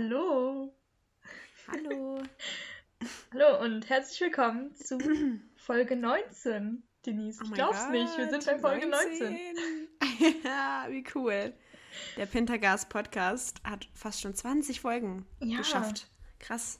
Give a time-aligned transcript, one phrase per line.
[0.00, 0.72] Hallo.
[1.66, 2.22] Hallo.
[3.32, 4.96] Hallo und herzlich willkommen zu
[5.56, 7.42] Folge 19, Denise.
[7.42, 9.38] Ich oh glaub's God, nicht, wir sind bei Folge 19.
[10.20, 10.42] 19.
[10.44, 11.52] ja, wie cool.
[12.16, 15.58] Der Pentagas Podcast hat fast schon 20 Folgen ja.
[15.58, 16.06] geschafft.
[16.38, 16.78] Krass.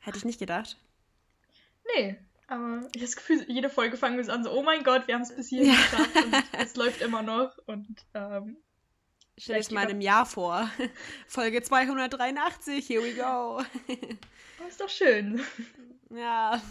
[0.00, 0.78] Hätte ich nicht gedacht.
[1.94, 5.06] Nee, aber ich habe das Gefühl, jede Folge fangen wir an so, oh mein Gott,
[5.06, 5.74] wir haben es bis hier ja.
[5.74, 7.56] geschafft und es läuft immer noch.
[7.66, 8.56] Und ähm,
[9.38, 10.68] Stell es mal einem Jahr vor.
[11.26, 13.62] Folge 283, here we go.
[14.60, 15.40] Oh, ist doch schön.
[16.10, 16.60] Ja.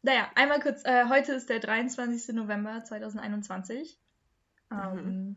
[0.00, 2.34] Naja, einmal kurz, äh, heute ist der 23.
[2.34, 3.98] November 2021.
[4.70, 5.36] Ähm, mhm.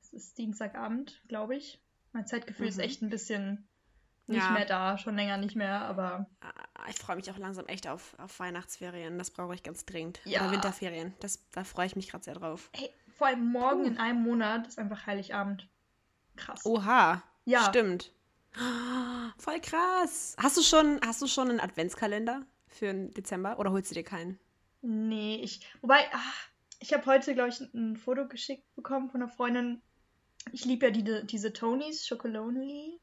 [0.00, 1.80] Es ist Dienstagabend, glaube ich.
[2.12, 2.70] Mein Zeitgefühl mhm.
[2.70, 3.66] ist echt ein bisschen
[4.28, 4.50] nicht ja.
[4.52, 6.30] mehr da, schon länger nicht mehr, aber.
[6.40, 9.18] Ah, ich freue mich auch langsam echt auf, auf Weihnachtsferien.
[9.18, 10.20] Das brauche ich ganz dringend.
[10.24, 10.42] Ja.
[10.42, 11.14] Oder Winterferien.
[11.18, 12.70] Das, da freue ich mich gerade sehr drauf.
[12.76, 15.68] Hey, vor allem morgen in einem Monat ist einfach Heiligabend.
[16.36, 16.64] Krass.
[16.64, 17.22] Oha.
[17.44, 17.64] Ja.
[17.64, 18.12] Stimmt.
[19.38, 20.36] Voll krass.
[20.38, 24.04] Hast du schon, hast du schon einen Adventskalender für den Dezember oder holst du dir
[24.04, 24.38] keinen?
[24.82, 25.66] Nee, ich.
[25.80, 29.82] Wobei, ach, ich habe heute, glaube ich, ein Foto geschickt bekommen von einer Freundin.
[30.52, 33.00] Ich liebe ja die, diese Tonys Chocolonely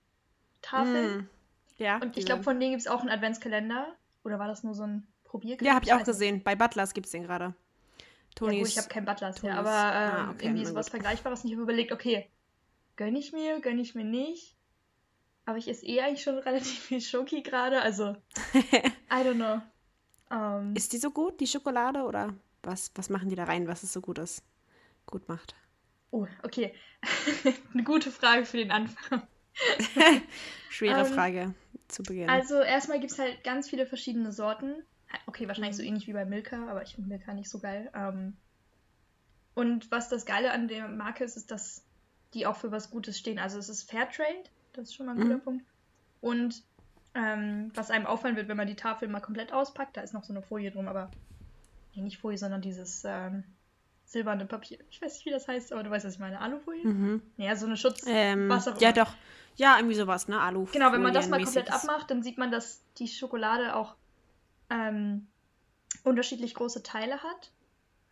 [0.61, 1.21] Tafel.
[1.21, 1.29] Mm,
[1.77, 1.97] ja.
[1.97, 3.95] Und ich glaube, von denen gibt es auch einen Adventskalender.
[4.23, 5.65] Oder war das nur so ein Probierkalender?
[5.69, 6.41] Ja, habe ich auch gesehen.
[6.41, 7.53] Bei Butlers gibt es den gerade.
[8.35, 8.53] Tonys.
[8.53, 11.43] Ja, gut, ich habe kein Butlers mehr, aber ähm, ah, okay, irgendwie sowas Vergleichbares.
[11.43, 12.29] Und ich habe überlegt, okay,
[12.95, 14.55] gönne ich mir, gönne ich mir nicht.
[15.45, 18.15] Aber ich esse eh eigentlich schon relativ viel Schoki gerade, also
[18.53, 19.61] I don't know.
[20.29, 23.67] Um, ähm, ist die so gut, die Schokolade, oder was, was machen die da rein,
[23.67, 24.43] was es so gut ist,
[25.05, 25.55] gut macht?
[26.11, 26.73] Oh, okay.
[27.73, 29.27] Eine gute Frage für den Anfang.
[30.69, 31.53] Schwere um, ähm, Frage
[31.87, 32.29] zu Beginn.
[32.29, 34.83] Also erstmal gibt es halt ganz viele verschiedene Sorten.
[35.27, 37.89] Okay, wahrscheinlich so ähnlich wie bei Milka, aber ich finde Milka nicht so geil.
[37.93, 38.35] Um,
[39.53, 41.83] und was das Geile an der Marke ist, ist, dass
[42.33, 43.39] die auch für was Gutes stehen.
[43.39, 44.43] Also es ist Fairtrade,
[44.73, 45.41] das ist schon mal ein guter mhm.
[45.41, 45.65] Punkt.
[46.21, 46.63] Und
[47.15, 50.25] ähm, was einem auffallen wird, wenn man die Tafel mal komplett auspackt, da ist noch
[50.25, 51.09] so eine Folie drum, aber
[51.95, 53.45] nee, nicht Folie, sondern dieses ähm,
[54.03, 54.79] silberne Papier.
[54.89, 56.41] Ich weiß nicht, wie das heißt, aber du weißt, was ich meine.
[56.41, 56.85] Alufolie?
[56.85, 57.21] Mhm.
[57.37, 58.03] Ja, so eine Schutz.
[58.07, 59.13] Ähm, was auch Ja, doch.
[59.55, 60.39] Ja, irgendwie sowas, ne?
[60.39, 60.79] Alufolie.
[60.79, 63.95] Genau, wenn man das mal komplett abmacht, dann sieht man, dass die Schokolade auch
[64.69, 65.27] ähm,
[66.03, 67.51] unterschiedlich große Teile hat.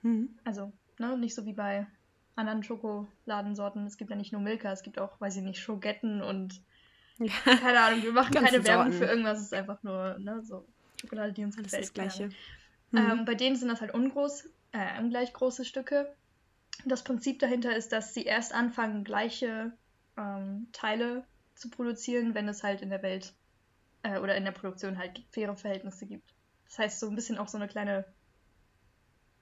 [0.02, 0.38] Mhm.
[0.44, 1.88] Also, ne, nicht so wie bei
[2.36, 3.86] anderen Schokoladensorten.
[3.86, 6.62] Es gibt ja nicht nur Milka, es gibt auch, weiß ich nicht, Schogetten und
[7.20, 7.34] ja.
[7.44, 10.66] keine Ahnung, wir machen keine Werbung für irgendwas, es ist einfach nur ne, so
[11.00, 11.74] Schokolade, die uns gefällt.
[11.74, 12.30] Das ist das Gleiche.
[12.92, 12.98] Mhm.
[12.98, 16.14] Ähm, bei denen sind das halt ungroß, äh, ungleich große Stücke.
[16.86, 19.74] Das Prinzip dahinter ist, dass sie erst anfangen, gleiche
[20.18, 21.24] ähm, Teile
[21.56, 23.34] zu produzieren, wenn es halt in der Welt
[24.02, 26.34] äh, oder in der Produktion halt faire Verhältnisse gibt.
[26.74, 28.04] Das heißt, so ein bisschen auch so eine kleine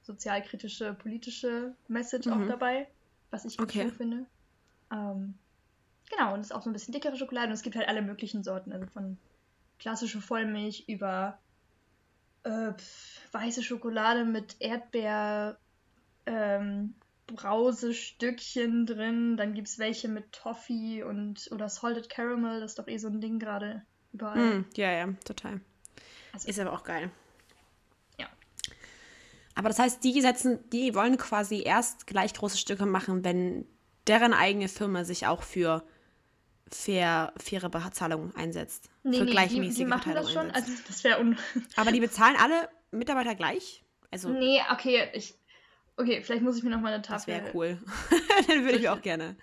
[0.01, 2.33] sozialkritische, politische Message mhm.
[2.33, 2.89] auch dabei,
[3.29, 3.85] was ich okay.
[3.85, 4.25] cool finde.
[4.91, 5.35] Ähm,
[6.09, 8.01] genau, und es ist auch so ein bisschen dickere Schokolade und es gibt halt alle
[8.01, 9.17] möglichen Sorten, also von
[9.79, 11.39] klassische Vollmilch über
[12.43, 12.73] äh,
[13.31, 15.57] weiße Schokolade mit Erdbeer,
[16.25, 16.95] ähm,
[17.27, 19.37] Brausestückchen drin.
[19.37, 23.07] Dann gibt es welche mit Toffee und oder Salted Caramel, das ist doch eh so
[23.07, 24.59] ein Ding gerade überall.
[24.59, 25.61] Mm, ja, ja, total.
[26.33, 27.09] Also, ist aber auch geil.
[29.61, 33.67] Aber das heißt, die setzen, die wollen quasi erst gleich große Stücke machen, wenn
[34.07, 35.83] deren eigene Firma sich auch für
[36.67, 38.89] fair, faire Bezahlung einsetzt.
[39.03, 40.49] Nee, für nee, gleichmäßige die, die machen das schon.
[40.49, 40.69] Einsetzt.
[40.71, 41.37] Also das wäre un.
[41.75, 43.83] Aber die bezahlen alle Mitarbeiter gleich?
[44.09, 44.29] Also.
[44.29, 45.35] Nee, okay, ich.
[45.95, 47.31] Okay, vielleicht muss ich mir noch mal eine Tafel.
[47.35, 47.77] Das wäre cool.
[48.47, 49.35] Dann würde ich auch gerne.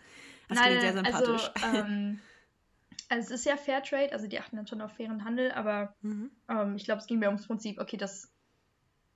[0.48, 1.50] Das Nein, klingt sehr sympathisch.
[1.62, 2.18] Also, ähm,
[3.08, 6.32] also es ist ja Fairtrade, also die achten dann schon auf fairen Handel, aber mhm.
[6.48, 8.32] ähm, ich glaube, es ging mir ums Prinzip, okay, das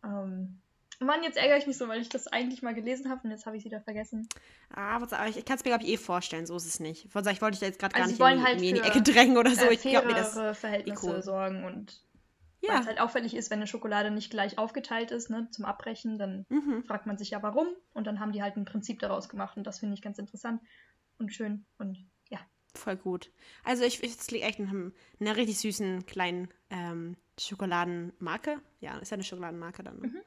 [0.04, 0.61] ähm,
[1.02, 3.46] Mann, jetzt ärgere ich mich so, weil ich das eigentlich mal gelesen habe und jetzt
[3.46, 4.28] habe ich es wieder vergessen.
[4.74, 6.80] Ah, was, aber ich, ich kann es mir, glaube ich, eh vorstellen, so ist es
[6.80, 7.10] nicht.
[7.12, 9.02] Von ich wollte ich da jetzt gerade also gar nicht in, halt in, die Ecke
[9.02, 9.66] drängen oder so.
[9.66, 10.32] Äh, ich glaube mir das.
[10.58, 11.22] Verhältnisse cool.
[11.22, 12.02] sorgen und
[12.62, 12.80] ja.
[12.80, 16.46] es halt auffällig ist, wenn eine Schokolade nicht gleich aufgeteilt ist, ne, zum Abbrechen, dann
[16.48, 16.84] mhm.
[16.84, 19.66] fragt man sich ja warum und dann haben die halt ein Prinzip daraus gemacht und
[19.66, 20.62] das finde ich ganz interessant
[21.18, 21.98] und schön und
[22.28, 22.38] ja.
[22.74, 23.30] Voll gut.
[23.64, 28.60] Also ich, ich liegt echt in einer richtig süßen kleinen ähm, Schokoladenmarke.
[28.80, 30.00] Ja, ist ja eine Schokoladenmarke dann.
[30.00, 30.06] Ne?
[30.08, 30.20] Mhm.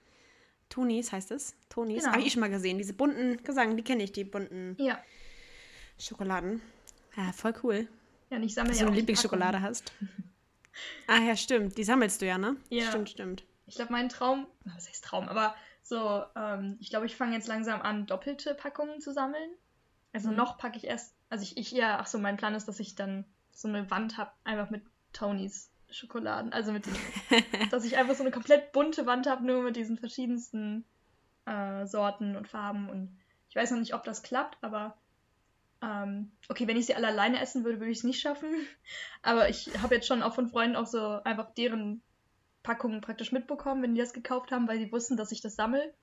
[0.70, 1.56] Tonis heißt es.
[1.70, 2.04] Tonis.
[2.04, 2.14] Genau.
[2.14, 2.78] Habe ich schon mal gesehen.
[2.78, 5.00] Diese bunten Gesang, die kenne ich, die bunten ja.
[6.00, 6.62] Schokoladen.
[7.16, 7.88] Ja, voll cool.
[8.30, 9.94] Ja, und ich sammle Dass ja du eine Lieblingsschokolade hast.
[11.08, 11.78] ah ja, stimmt.
[11.78, 12.58] Die sammelst du ja, ne?
[12.70, 12.88] Ja.
[12.88, 13.46] Stimmt, stimmt.
[13.68, 17.48] Ich glaube, mein Traum, was heißt Traum, aber so, ähm, ich glaube, ich fange jetzt
[17.48, 19.50] langsam an, doppelte Packungen zu sammeln.
[20.14, 20.36] Also mhm.
[20.36, 22.96] noch packe ich erst, also ich, ich ja, ach so, mein Plan ist, dass ich
[22.96, 24.84] dann so eine Wand habe, einfach mit
[25.14, 26.54] Tonys Schokoladen.
[26.54, 26.96] Also mit den,
[27.72, 30.86] dass ich einfach so eine komplett bunte Wand habe, nur mit diesen verschiedensten
[31.46, 32.90] äh, Sorten und Farben.
[32.90, 33.18] Und
[33.50, 34.98] ich weiß noch nicht, ob das klappt, aber
[35.82, 38.50] Ähm, okay, wenn ich sie alle alleine essen würde, würde ich es nicht schaffen.
[39.22, 42.02] Aber ich habe jetzt schon auch von Freunden auch so einfach deren
[42.64, 45.94] Packungen praktisch mitbekommen, wenn die das gekauft haben, weil sie wussten, dass ich das sammle.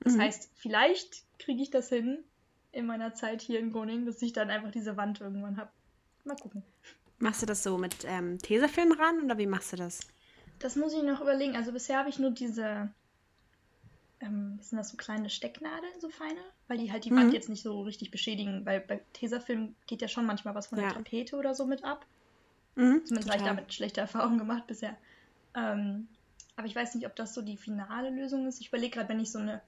[0.00, 0.22] Das mhm.
[0.22, 2.24] heißt, vielleicht kriege ich das hin
[2.72, 5.70] in meiner Zeit hier in Groningen, dass ich dann einfach diese Wand irgendwann habe.
[6.24, 6.62] Mal gucken.
[7.18, 10.00] Machst du das so mit ähm, Tesafilm ran oder wie machst du das?
[10.58, 11.56] Das muss ich noch überlegen.
[11.56, 12.90] Also bisher habe ich nur diese,
[14.20, 16.40] ähm, sind das so kleine Stecknadeln, so feine?
[16.68, 17.16] Weil die halt die mhm.
[17.16, 20.78] Wand jetzt nicht so richtig beschädigen, weil bei Tesafilm geht ja schon manchmal was von
[20.78, 20.86] ja.
[20.86, 22.06] der Tapete oder so mit ab.
[22.76, 24.96] Mhm, Zumindest habe ich damit schlechte Erfahrungen gemacht bisher.
[25.54, 26.08] Ähm,
[26.56, 28.60] aber ich weiß nicht, ob das so die finale Lösung ist.
[28.60, 29.60] Ich überlege gerade, wenn ich so eine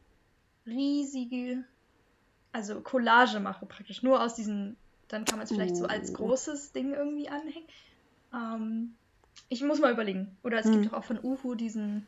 [0.67, 1.64] riesige,
[2.53, 4.76] also Collage mache praktisch, nur aus diesen,
[5.10, 6.14] dann kann man es vielleicht so als oh.
[6.14, 7.66] großes Ding irgendwie anhängen.
[8.32, 8.94] Ähm,
[9.48, 10.36] ich muss mal überlegen.
[10.42, 10.82] Oder es hm.
[10.82, 12.06] gibt auch von Uhu diesen,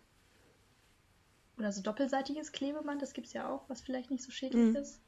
[1.59, 4.77] oder so doppelseitiges Klebeband, das gibt es ja auch, was vielleicht nicht so schädlich hm.
[4.77, 5.01] ist.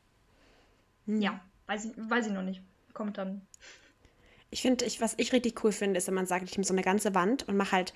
[1.07, 1.21] Hm.
[1.21, 2.63] Ja, weiß ich, weiß ich noch nicht.
[2.93, 3.43] Kommt dann.
[4.51, 6.75] Ich finde, ich, was ich richtig cool finde, ist, wenn man sagt, ich nehme so
[6.75, 7.95] eine ganze Wand und mache halt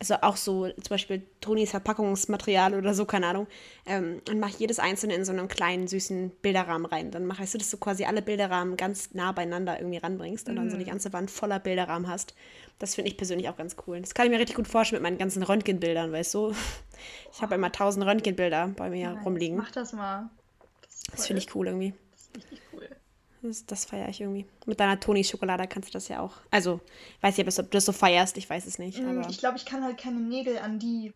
[0.00, 3.46] also auch so zum Beispiel Tonis Verpackungsmaterial oder so, keine Ahnung,
[3.84, 7.10] ähm, und mache jedes einzelne in so einen kleinen, süßen Bilderrahmen rein.
[7.10, 10.56] Dann machst du, dass du quasi alle Bilderrahmen ganz nah beieinander irgendwie ranbringst und mhm.
[10.56, 10.88] dann so die mhm.
[10.88, 12.34] ganze Wand voller Bilderrahmen hast.
[12.78, 14.00] Das finde ich persönlich auch ganz cool.
[14.00, 16.54] Das kann ich mir richtig gut vorstellen mit meinen ganzen Röntgenbildern, weißt du?
[17.32, 19.56] Ich habe immer tausend Röntgenbilder bei mir ja, rumliegen.
[19.56, 20.30] Mach das mal.
[20.82, 21.94] Das, das finde ich cool irgendwie.
[22.12, 22.88] Das ist richtig cool.
[23.42, 24.46] Das, das feiere ich irgendwie.
[24.66, 26.36] Mit deiner Toni-Schokolade kannst du das ja auch.
[26.50, 26.80] Also,
[27.22, 29.00] weiß ich, ob du das so feierst, ich weiß es nicht.
[29.00, 29.30] Mm, aber...
[29.30, 31.14] Ich glaube, ich kann halt keine Nägel an die,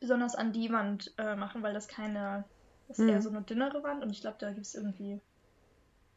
[0.00, 2.44] besonders an die Wand äh, machen, weil das keine,
[2.86, 3.08] das ist mm.
[3.08, 5.20] eher so eine dünnere Wand und ich glaube, da gibt es irgendwie.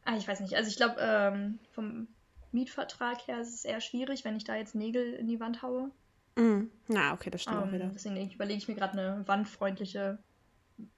[0.04, 0.54] Ah, ich weiß nicht.
[0.54, 2.08] Also, ich glaube, ähm, vom
[2.50, 5.90] Mietvertrag her ist es eher schwierig, wenn ich da jetzt Nägel in die Wand haue.
[6.36, 6.64] Mm.
[6.88, 7.86] Na, okay, das stimmt um, auch wieder.
[7.86, 10.18] Deswegen überlege ich mir gerade eine wandfreundliche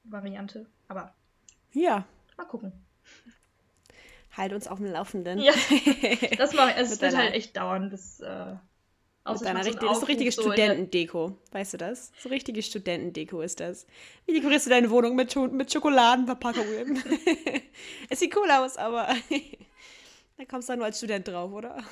[0.02, 0.66] Variante.
[0.88, 1.14] Aber.
[1.72, 2.04] Ja.
[2.36, 2.72] Mal gucken
[4.36, 5.38] halt uns auf dem Laufenden.
[5.38, 5.52] Ja,
[6.38, 6.76] das mache ich.
[6.76, 8.20] Also es wird halt echt dauern, bis.
[8.20, 8.56] Äh,
[9.26, 12.12] mit deiner richtig, das ist so richtige so Studentendeko, weißt du das?
[12.18, 13.86] So richtige Studentendeko ist das.
[14.26, 17.02] Wie dekorierst du deine Wohnung mit, mit Schokoladenverpackungen?
[18.10, 19.08] es sieht cool aus, aber
[20.36, 21.82] da kommst du nur als Student drauf, oder?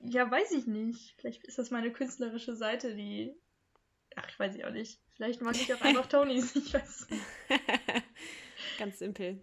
[0.00, 1.14] Ja, weiß ich nicht.
[1.16, 3.34] Vielleicht ist das meine künstlerische Seite, die.
[4.14, 5.00] Ach, ich weiß ich auch nicht.
[5.16, 6.54] Vielleicht mag ich auch einfach Tonys.
[6.54, 7.08] Ich weiß.
[8.78, 9.40] Ganz simpel.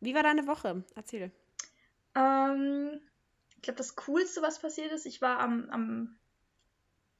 [0.00, 0.84] Wie war deine Woche?
[0.94, 1.30] Erzähl.
[2.14, 3.00] Ähm,
[3.56, 6.16] ich glaube, das Coolste, was passiert ist, ich war am, am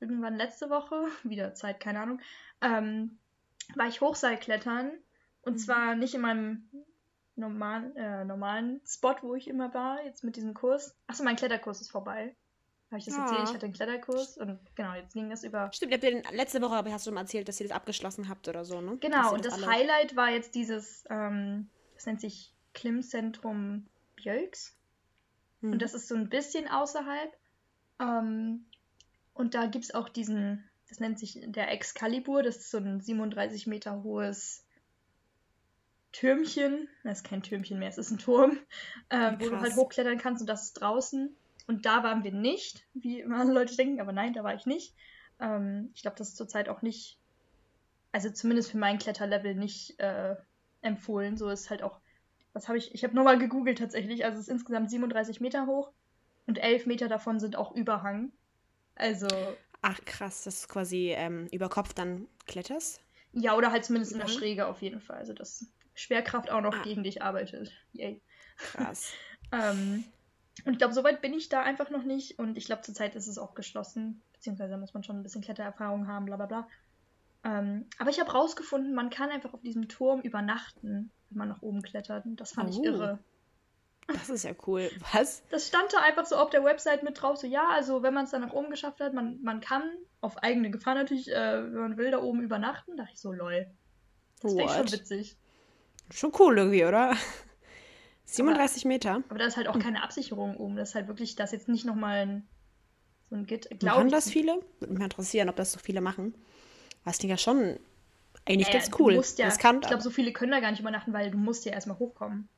[0.01, 2.21] irgendwann letzte Woche, wieder Zeit, keine Ahnung,
[2.61, 3.19] ähm,
[3.75, 4.93] war ich Hochseilklettern.
[5.43, 5.59] Und mhm.
[5.59, 6.69] zwar nicht in meinem
[7.37, 10.97] normal, äh, normalen Spot, wo ich immer war, jetzt mit diesem Kurs.
[11.07, 12.35] Achso, mein Kletterkurs ist vorbei.
[12.91, 13.23] Habe ich das ja.
[13.23, 13.49] erzählt?
[13.49, 15.71] Ich hatte einen Kletterkurs und genau, jetzt ging das über.
[15.73, 18.49] Stimmt, ihr habt den, letzte Woche hast du mal erzählt, dass ihr das abgeschlossen habt
[18.49, 18.97] oder so, ne?
[18.99, 23.87] Genau, und das, das Highlight war jetzt dieses, ähm, das nennt sich Klimmzentrum
[24.17, 24.77] Björks.
[25.61, 25.73] Hm.
[25.73, 27.37] Und das ist so ein bisschen außerhalb.
[28.01, 28.65] Ähm,
[29.35, 33.01] und da gibt es auch diesen, das nennt sich der Excalibur, das ist so ein
[33.01, 34.65] 37 Meter hohes
[36.13, 36.89] Türmchen.
[37.05, 38.59] Das ist kein Türmchen mehr, es ist ein Turm,
[39.09, 41.35] äh, wo du halt hochklettern kannst und das ist draußen.
[41.67, 44.95] Und da waren wir nicht, wie immer Leute denken, aber nein, da war ich nicht.
[45.39, 47.19] Ähm, ich glaube, das ist zurzeit auch nicht,
[48.13, 50.35] also zumindest für mein Kletterlevel nicht äh,
[50.83, 51.37] empfohlen.
[51.37, 52.01] So ist halt auch
[52.53, 55.93] was habe ich, ich habe nochmal gegoogelt tatsächlich, also es ist insgesamt 37 Meter hoch
[56.47, 58.33] und 11 Meter davon sind auch Überhang.
[58.95, 59.29] Also.
[59.83, 63.01] Ach krass, das ist quasi ähm, über Kopf dann kletterst?
[63.33, 65.19] Ja, oder halt zumindest in der Schräge auf jeden Fall.
[65.19, 66.83] Also dass Schwerkraft auch noch ah.
[66.83, 67.73] gegen dich arbeitet.
[67.93, 68.21] Yay.
[68.57, 69.13] Krass.
[69.53, 70.05] ähm,
[70.65, 72.39] und ich glaube, soweit bin ich da einfach noch nicht.
[72.39, 74.23] Und ich glaube, zurzeit ist es auch geschlossen.
[74.33, 76.69] Beziehungsweise muss man schon ein bisschen Klettererfahrung haben, bla bla bla.
[77.45, 81.63] Ähm, aber ich habe rausgefunden, man kann einfach auf diesem Turm übernachten wenn man nach
[81.63, 82.27] oben klettert.
[82.27, 82.73] Und das fand oh.
[82.73, 83.19] ich irre.
[84.09, 84.91] Das ist ja cool.
[85.13, 85.43] Was?
[85.51, 88.25] Das stand da einfach so auf der Website mit drauf, so ja, also wenn man
[88.25, 89.83] es dann nach oben geschafft hat, man, man kann
[90.21, 92.97] auf eigene Gefahr natürlich, äh, wenn man will, da oben übernachten.
[92.97, 93.71] Da dachte ich so, lol.
[94.43, 95.37] Das wäre schon witzig.
[96.13, 97.15] Schon cool irgendwie, oder?
[98.25, 99.23] 37 aber, Meter.
[99.29, 100.75] Aber da ist halt auch keine Absicherung oben.
[100.75, 102.49] Das ist halt wirklich, das jetzt nicht nochmal ein,
[103.29, 103.69] so ein Git.
[103.85, 104.61] Machen das viele?
[104.81, 106.35] Würde mich interessieren, ob das so viele machen.
[107.11, 107.79] Das klingt ja schon
[108.47, 109.23] eigentlich naja, ganz cool.
[109.37, 111.73] Ja, Riskant, ich glaube, so viele können da gar nicht übernachten, weil du musst ja
[111.73, 112.49] erstmal hochkommen.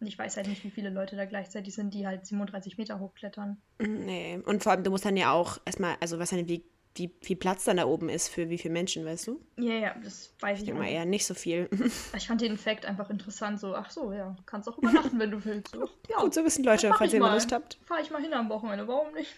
[0.00, 3.00] Und ich weiß halt nicht, wie viele Leute da gleichzeitig sind, die halt 37 Meter
[3.00, 3.56] hochklettern.
[3.78, 6.64] Nee, und vor allem, du musst dann ja auch erstmal, also was dann, wie,
[6.96, 9.40] wie viel Platz dann da oben ist für wie viele Menschen, weißt du?
[9.56, 11.70] Ja, ja, das weiß ich, ich mal eher nicht so viel.
[12.16, 15.42] Ich fand den Fact einfach interessant, so, ach so, ja, kannst auch übernachten, wenn du
[15.44, 15.72] willst.
[15.72, 17.78] So, ja, Gut, so wissen Leute, falls ihr mal Lust habt.
[17.86, 19.34] Fahr ich mal hin am Wochenende, warum nicht?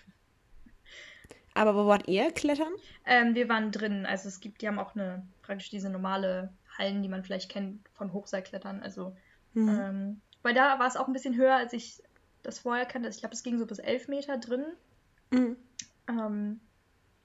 [1.59, 2.73] Aber wo wart ihr klettern?
[3.05, 4.07] Ähm, wir waren drin.
[4.07, 7.81] Also es gibt, die haben auch eine, praktisch diese normale Hallen, die man vielleicht kennt
[7.95, 8.81] von Hochseilklettern.
[8.81, 9.17] Also
[9.55, 9.69] mhm.
[9.69, 12.01] ähm, weil da war es auch ein bisschen höher, als ich
[12.45, 13.09] das vorher kannte.
[13.09, 14.65] Ich glaube, es ging so bis 11 Meter drin.
[15.31, 15.57] Mhm.
[16.09, 16.61] Ähm,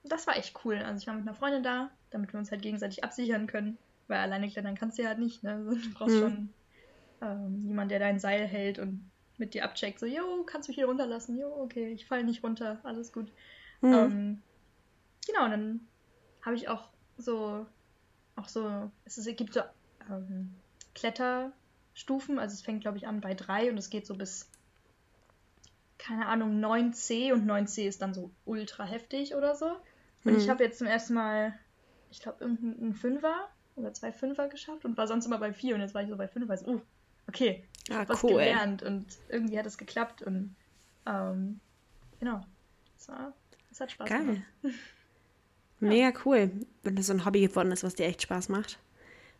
[0.02, 0.78] das war echt cool.
[0.78, 3.78] Also ich war mit einer Freundin da, damit wir uns halt gegenseitig absichern können.
[4.08, 5.52] Weil alleine klettern kannst du ja halt nicht, ne?
[5.52, 6.20] Also du brauchst mhm.
[6.20, 6.48] schon
[7.22, 10.00] ähm, jemand, der dein Seil hält und mit dir abcheckt.
[10.00, 11.38] So, jo, kannst du mich hier runterlassen?
[11.38, 13.30] Jo, okay, ich falle nicht runter, alles gut.
[13.84, 13.92] Mhm.
[13.92, 14.42] Ähm,
[15.26, 15.80] genau, und dann
[16.42, 16.88] habe ich auch
[17.18, 17.66] so,
[18.36, 19.60] auch so, es, ist, es gibt so
[20.10, 20.54] ähm,
[20.94, 24.48] Kletterstufen, also es fängt, glaube ich, an bei 3 und es geht so bis,
[25.98, 29.66] keine Ahnung, 9C und 9C ist dann so ultra heftig oder so.
[30.24, 30.38] Und mhm.
[30.38, 31.58] ich habe jetzt zum ersten Mal,
[32.10, 35.82] ich glaube, irgendeinen Fünfer oder zwei Fünfer geschafft und war sonst immer bei 4 und
[35.82, 36.80] jetzt war ich so bei 5, also, uh,
[37.28, 38.88] okay, ich ah, habe was cool, gelernt ey.
[38.88, 40.54] und irgendwie hat es geklappt und
[41.06, 41.60] ähm,
[42.18, 42.40] genau,
[42.96, 43.34] es, war,
[43.74, 44.20] es hat Spaß Geil.
[44.20, 44.42] gemacht.
[45.80, 46.50] Mega cool,
[46.82, 48.78] wenn das so ein Hobby geworden ist, was dir echt Spaß macht.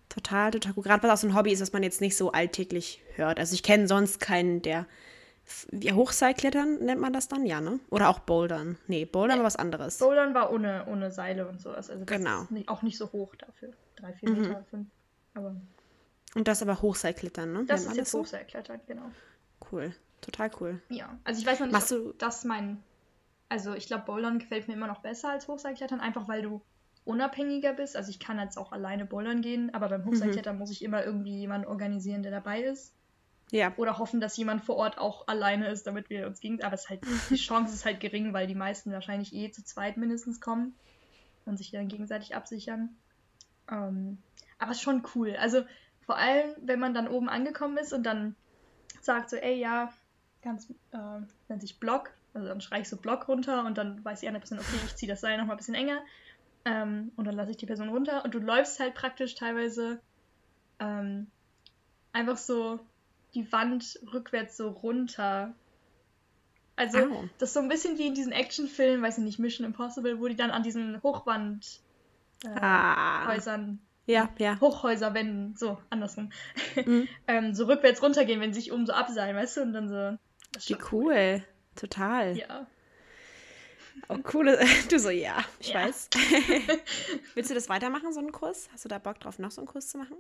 [0.09, 0.85] Total, total gut.
[0.85, 3.39] Gerade was auch so ein Hobby ist, was man jetzt nicht so alltäglich hört.
[3.39, 4.87] Also ich kenne sonst keinen, der
[5.73, 7.81] ja, Hochseilklettern nennt man das dann, ja, ne?
[7.91, 8.77] Oder auch Bouldern.
[8.89, 9.99] Nee, Bouldern war was anderes.
[9.99, 11.89] Bouldern war ohne, ohne Seile und sowas.
[11.89, 12.47] Also genau.
[12.51, 13.71] nicht, auch nicht so hoch dafür.
[13.97, 14.41] Drei, vier mhm.
[14.43, 14.89] Meter, fünf.
[15.35, 15.57] Aber
[16.35, 17.65] und das aber Hochseilklettern, ne?
[17.67, 18.21] Das ist jetzt so?
[18.21, 19.11] Hochseilklettern, genau.
[19.71, 19.95] Cool.
[20.21, 20.81] Total cool.
[20.89, 22.83] Ja, also ich weiß noch nicht, Machst ob das mein.
[23.49, 26.63] Also ich glaube, Bouldern gefällt mir immer noch besser als Hochseilklettern, einfach weil du
[27.05, 27.97] unabhängiger bist.
[27.97, 30.61] Also ich kann jetzt auch alleine bouldern gehen, aber beim Hochseilklettern mhm.
[30.61, 32.95] muss ich immer irgendwie jemanden organisieren, der dabei ist.
[33.51, 33.73] Ja.
[33.77, 36.63] Oder hoffen, dass jemand vor Ort auch alleine ist, damit wir uns gegen.
[36.63, 39.97] Aber es halt, die Chance ist halt gering, weil die meisten wahrscheinlich eh zu zweit
[39.97, 40.75] mindestens kommen
[41.45, 42.97] und sich dann gegenseitig absichern.
[43.71, 44.19] Ähm,
[44.59, 45.37] aber es ist schon cool.
[45.37, 45.63] Also
[46.01, 48.35] vor allem, wenn man dann oben angekommen ist und dann
[49.03, 49.93] sagt so, ey, ja,
[50.43, 54.21] ganz, äh, nennt sich Block, also dann schreie ich so Block runter und dann weiß
[54.21, 56.01] die andere Person, okay, ich ziehe das Seil nochmal ein bisschen enger
[56.65, 60.01] ähm, und dann lasse ich die Person runter und du läufst halt praktisch teilweise
[60.81, 61.29] ähm,
[62.13, 62.81] einfach so
[63.35, 65.55] die Wand rückwärts so runter.
[66.77, 67.25] Also, oh.
[67.39, 70.27] das ist so ein bisschen wie in diesen Actionfilmen, weiß ich nicht, Mission Impossible, wo
[70.27, 71.81] die dann an diesen Hochwandhäusern
[72.45, 73.79] äh, ah.
[74.07, 74.61] Ja, ja.
[74.61, 76.31] Hochhäuserwänden, so, andersrum.
[76.85, 77.09] Mhm.
[77.29, 79.63] ähm, so rückwärts runtergehen, wenn sie sich oben so abseilen, weißt du?
[79.63, 80.19] Und dann so.
[80.67, 81.13] Wie cool.
[81.13, 81.45] cool.
[81.77, 82.37] Total.
[82.37, 82.67] Ja.
[84.09, 84.59] Oh, coole.
[84.91, 85.85] Du so, ja, ich ja.
[85.85, 86.11] weiß.
[87.35, 88.69] Willst du das weitermachen, so einen Kurs?
[88.73, 90.17] Hast du da Bock drauf, noch so einen Kurs zu machen?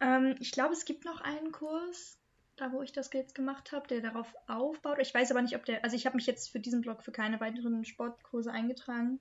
[0.00, 2.18] Ähm, ich glaube, es gibt noch einen Kurs,
[2.56, 4.98] da wo ich das jetzt gemacht habe, der darauf aufbaut.
[5.00, 5.84] Ich weiß aber nicht, ob der.
[5.84, 9.20] Also, ich habe mich jetzt für diesen Blog für keine weiteren Sportkurse eingetragen.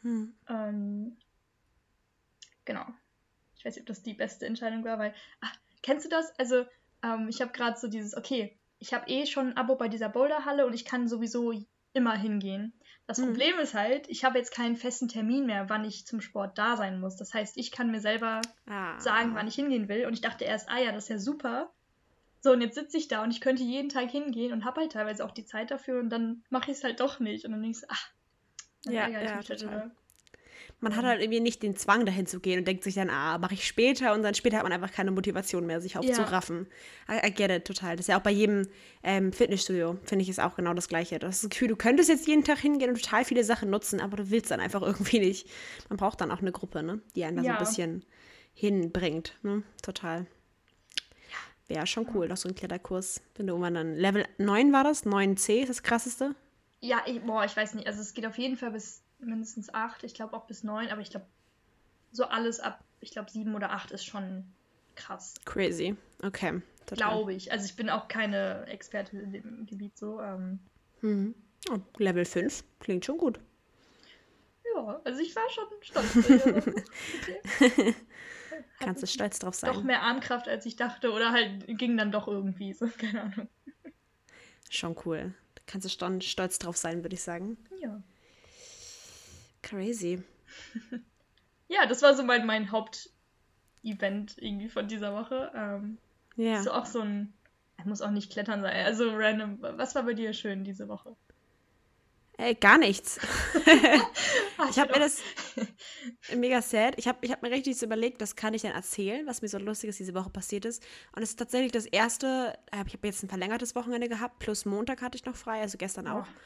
[0.00, 0.34] Hm.
[0.48, 1.16] Ähm,
[2.64, 2.86] genau.
[3.56, 6.36] Ich weiß nicht, ob das die beste Entscheidung war, weil, ach, kennst du das?
[6.38, 6.64] Also,
[7.02, 10.08] ähm, ich habe gerade so dieses, okay, ich habe eh schon ein Abo bei dieser
[10.08, 11.54] Boulderhalle und ich kann sowieso
[11.92, 12.72] immer hingehen.
[13.06, 13.26] Das mhm.
[13.26, 16.76] Problem ist halt, ich habe jetzt keinen festen Termin mehr, wann ich zum Sport da
[16.76, 17.16] sein muss.
[17.16, 18.98] Das heißt, ich kann mir selber ah.
[18.98, 20.04] sagen, wann ich hingehen will.
[20.06, 21.72] Und ich dachte erst, ah ja, das ist ja super.
[22.40, 24.92] So, und jetzt sitze ich da und ich könnte jeden Tag hingehen und habe halt
[24.92, 27.44] teilweise auch die Zeit dafür und dann mache ich es halt doch nicht.
[27.44, 28.10] Und dann denke ich, ach,
[28.84, 29.92] dann ja, ja, total
[30.82, 33.38] man hat halt irgendwie nicht den Zwang, dahin zu gehen und denkt sich dann, ah,
[33.38, 36.66] mache ich später und dann später hat man einfach keine Motivation mehr, sich aufzuraffen.
[37.08, 37.16] Ja.
[37.16, 37.96] I, I get it total.
[37.96, 38.66] Das ist ja auch bei jedem
[39.04, 41.20] ähm, Fitnessstudio, finde ich, ist auch genau das Gleiche.
[41.20, 44.00] Du hast das Gefühl, du könntest jetzt jeden Tag hingehen und total viele Sachen nutzen,
[44.00, 45.48] aber du willst dann einfach irgendwie nicht.
[45.88, 47.52] Man braucht dann auch eine Gruppe, ne, die einen da ja.
[47.52, 48.04] so ein bisschen
[48.52, 49.36] hinbringt.
[49.42, 49.62] Ne?
[49.82, 50.26] Total.
[51.68, 53.22] Wäre schon cool, noch so ein Kletterkurs.
[53.36, 56.34] Wenn du irgendwann dann Level 9 war das, 9C ist das krasseste.
[56.80, 57.86] Ja, ich, boah, ich weiß nicht.
[57.86, 61.00] Also es geht auf jeden Fall bis mindestens acht, ich glaube auch bis neun, aber
[61.00, 61.26] ich glaube,
[62.12, 64.44] so alles ab, ich glaube, sieben oder acht ist schon
[64.94, 65.34] krass.
[65.44, 65.96] Crazy.
[66.22, 66.62] Okay.
[66.86, 67.52] Glaube ich.
[67.52, 70.20] Also ich bin auch keine Expertin in dem Gebiet so.
[70.20, 70.58] Ähm.
[71.00, 71.34] Mhm.
[71.70, 73.38] Oh, Level 5 klingt schon gut.
[74.74, 76.16] Ja, also ich war schon stolz.
[77.22, 77.94] okay.
[78.80, 79.72] Kannst du stolz drauf sein.
[79.72, 83.48] Doch mehr Armkraft, als ich dachte, oder halt ging dann doch irgendwie so, keine Ahnung.
[84.68, 85.34] Schon cool.
[85.66, 87.56] Kannst du schon stolz drauf sein, würde ich sagen.
[87.80, 88.02] Ja.
[89.62, 90.22] Crazy.
[91.68, 95.52] ja, das war so mein, mein Hauptevent irgendwie von dieser Woche.
[95.54, 95.98] Ähm,
[96.36, 96.62] ja.
[96.62, 97.32] So auch so ein,
[97.84, 99.58] muss auch nicht klettern sein, also random.
[99.60, 101.16] Was war bei dir schön diese Woche?
[102.38, 103.20] Ey, gar nichts.
[104.70, 105.20] ich habe mir das
[106.34, 106.94] mega sad.
[106.96, 109.58] Ich habe ich hab mir richtig überlegt, das kann ich dann erzählen, was mir so
[109.58, 110.82] lustiges diese Woche passiert ist.
[111.14, 114.64] Und es ist tatsächlich das erste, äh, ich habe jetzt ein verlängertes Wochenende gehabt, plus
[114.64, 116.26] Montag hatte ich noch frei, also gestern auch.
[116.26, 116.40] Oh.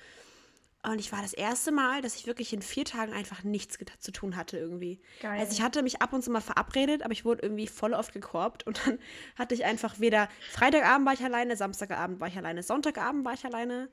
[0.86, 4.12] Und ich war das erste Mal, dass ich wirklich in vier Tagen einfach nichts zu
[4.12, 5.00] tun hatte irgendwie.
[5.20, 5.40] Geil.
[5.40, 8.12] Also ich hatte mich ab und zu mal verabredet, aber ich wurde irgendwie voll oft
[8.12, 8.64] gekorbt.
[8.66, 8.98] Und dann
[9.36, 13.44] hatte ich einfach weder Freitagabend war ich alleine, Samstagabend war ich alleine, Sonntagabend war ich
[13.44, 13.88] alleine.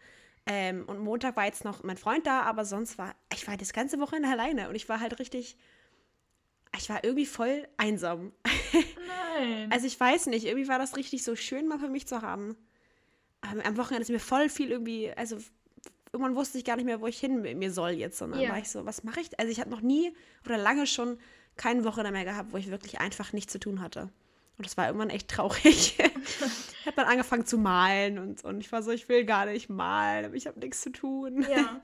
[0.45, 3.73] Ähm, und Montag war jetzt noch mein Freund da, aber sonst war, ich war das
[3.73, 4.69] ganze Wochenende alleine.
[4.69, 5.57] Und ich war halt richtig,
[6.77, 8.33] ich war irgendwie voll einsam.
[9.37, 9.71] Nein.
[9.71, 12.55] also ich weiß nicht, irgendwie war das richtig so schön mal für mich zu haben.
[13.41, 15.39] am Wochenende ist mir voll viel irgendwie, also
[16.13, 18.51] irgendwann wusste ich gar nicht mehr, wo ich hin mit mir soll jetzt, sondern ja.
[18.51, 19.37] war ich so, was mache ich?
[19.39, 20.15] Also ich habe noch nie
[20.45, 21.17] oder lange schon
[21.57, 24.09] keine Woche mehr gehabt, wo ich wirklich einfach nichts zu tun hatte.
[24.57, 25.97] Und das war irgendwann echt traurig.
[25.97, 29.69] ich habe dann angefangen zu malen und, und ich war so, ich will gar nicht
[29.69, 31.45] malen, aber ich habe nichts zu tun.
[31.49, 31.81] Ja.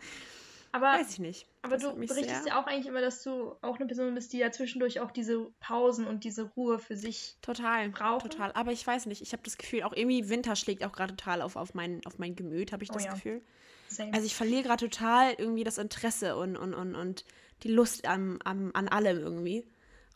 [0.72, 1.48] Aber, Weiß ich nicht.
[1.64, 4.38] Aber das du berichtest ja auch eigentlich immer, dass du auch eine Person bist, die
[4.38, 8.32] ja zwischendurch auch diese Pausen und diese Ruhe für sich total braucht.
[8.32, 8.52] Total.
[8.52, 11.42] Aber ich weiß nicht, ich habe das Gefühl, auch irgendwie Winter schlägt auch gerade total
[11.42, 13.14] auf, auf, mein, auf mein Gemüt, habe ich oh, das ja.
[13.14, 13.42] Gefühl.
[13.90, 14.14] Same.
[14.14, 17.26] Also ich verliere gerade total irgendwie das Interesse und, und, und, und
[17.64, 19.66] die Lust am, am, an allem irgendwie.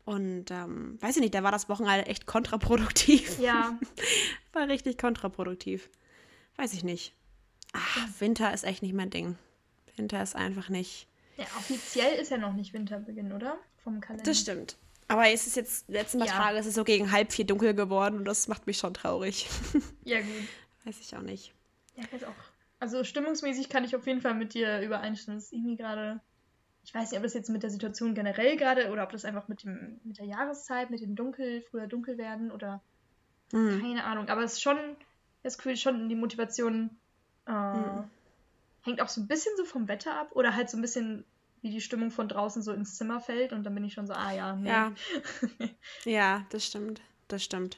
[0.06, 3.40] Und ähm, weiß ich nicht, da war das Wochenende echt kontraproduktiv.
[3.40, 3.78] Ja.
[4.54, 5.90] war richtig kontraproduktiv.
[6.58, 7.14] Weiß ich nicht.
[7.74, 9.38] Ach, Winter ist echt nicht mein Ding.
[9.96, 11.08] Winter ist einfach nicht.
[11.38, 13.58] Ja, offiziell ist ja noch nicht Winterbeginn, oder?
[13.84, 14.24] Vom Kalender.
[14.24, 14.78] Das stimmt.
[15.08, 16.34] Aber es ist jetzt, letzten paar ja.
[16.34, 19.50] Tage ist es so gegen halb vier dunkel geworden und das macht mich schon traurig.
[20.04, 20.48] Ja, gut.
[20.86, 21.54] Weiß ich auch nicht.
[21.96, 22.53] Ja, ich weiß auch.
[22.84, 25.38] Also stimmungsmäßig kann ich auf jeden Fall mit dir übereinstimmen.
[25.38, 26.20] Es ist irgendwie gerade
[26.84, 29.48] ich weiß nicht, ob das jetzt mit der Situation generell gerade oder ob das einfach
[29.48, 32.82] mit, dem, mit der Jahreszeit, mit dem Dunkel, früher dunkel werden oder
[33.54, 33.82] mhm.
[33.82, 34.28] keine Ahnung.
[34.28, 34.78] Aber es ist schon,
[35.44, 36.90] das Gefühl, schon die Motivation
[37.48, 38.04] äh, mhm.
[38.82, 41.24] hängt auch so ein bisschen so vom Wetter ab oder halt so ein bisschen
[41.62, 44.14] wie die Stimmung von draußen so ins Zimmer fällt und dann bin ich schon so,
[44.14, 44.68] ah ja, nee.
[44.68, 44.94] Ja,
[46.04, 47.78] ja das stimmt, das stimmt.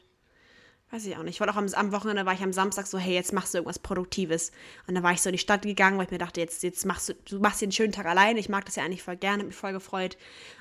[0.95, 1.41] Weiß ich auch nicht.
[1.41, 3.79] Ich auch am, am, Wochenende war ich am Samstag so, hey, jetzt machst du irgendwas
[3.79, 4.53] Produktives.
[4.87, 6.85] Und dann war ich so in die Stadt gegangen, weil ich mir dachte, jetzt, jetzt
[6.85, 8.39] machst du, du machst dir einen schönen Tag alleine.
[8.39, 10.15] Ich mag das ja eigentlich voll gerne, hab mich voll gefreut.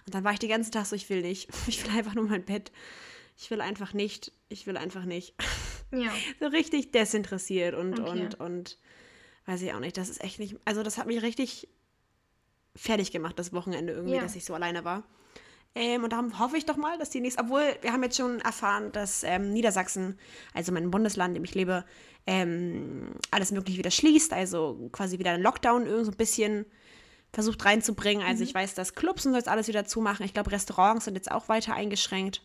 [0.07, 1.51] Und dann war ich den ganzen Tag so, ich will nicht.
[1.69, 2.73] Ich will einfach nur mein Bett.
[3.39, 4.33] Ich will einfach nicht.
[4.49, 5.35] Ich will einfach nicht.
[5.93, 6.11] Ja.
[6.41, 8.23] so richtig desinteressiert und, okay.
[8.23, 8.79] und, und
[9.47, 9.97] weiß ich auch nicht.
[9.97, 10.57] Das ist echt nicht.
[10.65, 11.69] Also, das hat mich richtig
[12.75, 14.21] fertig gemacht, das Wochenende irgendwie, ja.
[14.21, 15.05] dass ich so alleine war.
[15.75, 18.41] Ähm, und darum hoffe ich doch mal, dass die nächste, obwohl wir haben jetzt schon
[18.41, 20.19] erfahren, dass ähm, Niedersachsen,
[20.53, 21.85] also mein Bundesland, in dem ich lebe,
[22.27, 26.67] ähm, alles Mögliche wieder schließt, also quasi wieder einen Lockdown irgendwie so ein bisschen
[27.33, 28.25] versucht reinzubringen.
[28.25, 28.49] Also mhm.
[28.49, 30.25] ich weiß, dass Clubs und so jetzt alles wieder zumachen.
[30.25, 32.43] Ich glaube, Restaurants sind jetzt auch weiter eingeschränkt.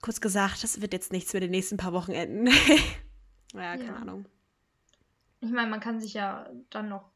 [0.00, 2.46] Kurz gesagt, das wird jetzt nichts mit den nächsten paar Wochen enden.
[3.54, 3.96] ja, keine ja.
[3.96, 4.24] Ahnung.
[5.42, 7.10] Ich meine, man kann sich ja dann noch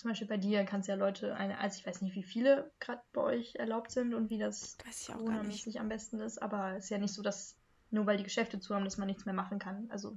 [0.00, 3.02] zum Beispiel bei dir kannst ja Leute, eine, also ich weiß nicht, wie viele gerade
[3.12, 6.96] bei euch erlaubt sind und wie das Corona-mäßig am besten ist, aber es ist ja
[6.96, 7.54] nicht so, dass
[7.90, 9.90] nur weil die Geschäfte zu haben, dass man nichts mehr machen kann.
[9.90, 10.16] Also.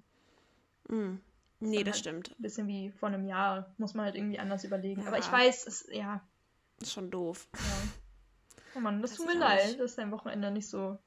[0.87, 1.15] Mm.
[1.59, 2.31] Nee, das halt stimmt.
[2.39, 5.01] Ein bisschen wie vor einem Jahr, muss man halt irgendwie anders überlegen.
[5.01, 5.07] Ja.
[5.07, 6.21] Aber ich weiß, es, ja.
[6.81, 7.49] Ist schon doof.
[7.53, 7.59] Ja.
[8.75, 10.97] Oh Mann, das, das tut mir leid, dass dein Wochenende nicht so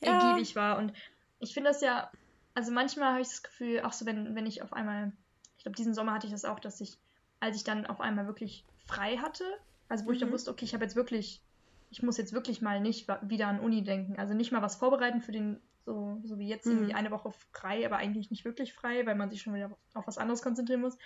[0.00, 0.30] ja.
[0.30, 0.78] ergiebig war.
[0.78, 0.92] Und
[1.38, 2.10] ich finde das ja,
[2.54, 5.12] also manchmal habe ich das Gefühl, auch so, wenn, wenn ich auf einmal,
[5.56, 6.98] ich glaube, diesen Sommer hatte ich das auch, dass ich
[7.42, 9.44] als ich dann auf einmal wirklich frei hatte,
[9.88, 10.14] also wo mhm.
[10.14, 10.34] ich dann mhm.
[10.34, 11.42] wusste, okay, ich habe jetzt wirklich,
[11.90, 15.20] ich muss jetzt wirklich mal nicht wieder an Uni denken, also nicht mal was vorbereiten
[15.20, 16.72] für den, so, so wie jetzt, mhm.
[16.72, 20.06] irgendwie eine Woche frei, aber eigentlich nicht wirklich frei, weil man sich schon wieder auf
[20.06, 20.96] was anderes konzentrieren muss.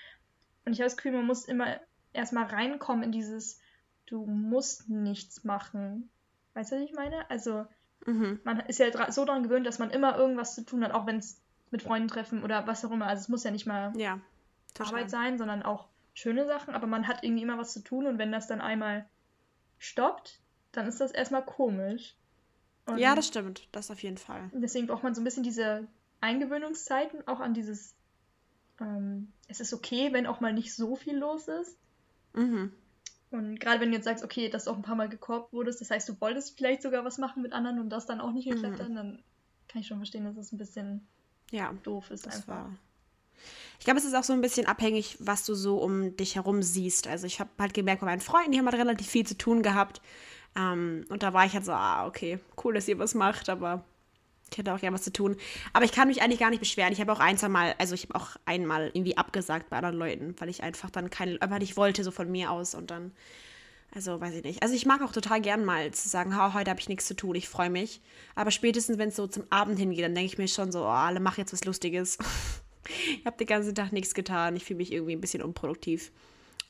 [0.66, 1.80] Und ich habe das Gefühl, man muss immer
[2.12, 3.58] erstmal reinkommen in dieses,
[4.04, 6.10] du musst nichts machen.
[6.52, 7.30] Weißt du, was ich meine?
[7.30, 7.64] Also,
[8.04, 8.40] mhm.
[8.44, 11.16] man ist ja so daran gewöhnt, dass man immer irgendwas zu tun hat, auch wenn
[11.16, 13.06] es mit Freunden treffen oder was auch immer.
[13.06, 14.20] Also, es muss ja nicht mal ja,
[14.78, 18.18] Arbeit sein, sondern auch schöne Sachen, aber man hat irgendwie immer was zu tun und
[18.18, 19.06] wenn das dann einmal
[19.78, 20.40] stoppt,
[20.72, 22.16] dann ist das erstmal komisch.
[22.86, 24.50] Und ja, das stimmt, das auf jeden Fall.
[24.54, 25.86] Deswegen braucht man so ein bisschen diese
[26.22, 27.94] Eingewöhnungszeiten, auch an dieses,
[28.80, 31.76] ähm, es ist okay, wenn auch mal nicht so viel los ist.
[32.32, 32.72] Mhm.
[33.30, 35.82] Und gerade wenn du jetzt sagst, okay, dass du auch ein paar Mal gekorbt wurdest,
[35.82, 38.48] das heißt, du wolltest vielleicht sogar was machen mit anderen und das dann auch nicht
[38.48, 38.82] geklappt mhm.
[38.82, 39.22] hat, dann
[39.68, 41.06] kann ich schon verstehen, dass das ein bisschen
[41.50, 42.48] ja, doof ist einfach.
[42.48, 42.78] War,
[43.78, 46.62] ich glaube, es ist auch so ein bisschen abhängig, was du so um dich herum
[46.62, 47.06] siehst.
[47.06, 49.62] Also ich habe halt gemerkt, bei meinen Freunden, die haben halt relativ viel zu tun
[49.62, 50.00] gehabt.
[50.56, 53.84] Ähm, und da war ich halt so, ah, okay, cool, dass ihr was macht, aber
[54.50, 55.36] ich hätte auch gerne was zu tun.
[55.72, 56.92] Aber ich kann mich eigentlich gar nicht beschweren.
[56.92, 59.96] Ich habe auch ein, zwei Mal, also ich habe auch einmal irgendwie abgesagt bei anderen
[59.96, 62.74] Leuten, weil ich einfach dann keine, aber nicht wollte, so von mir aus.
[62.74, 63.12] Und dann,
[63.94, 64.62] also weiß ich nicht.
[64.62, 67.16] Also ich mag auch total gern mal zu sagen, oh, heute habe ich nichts zu
[67.16, 68.00] tun, ich freue mich.
[68.34, 70.88] Aber spätestens, wenn es so zum Abend hingeht, dann denke ich mir schon so, oh,
[70.88, 72.18] alle machen jetzt was Lustiges.
[72.88, 74.56] Ich habe den ganzen Tag nichts getan.
[74.56, 76.12] Ich fühle mich irgendwie ein bisschen unproduktiv.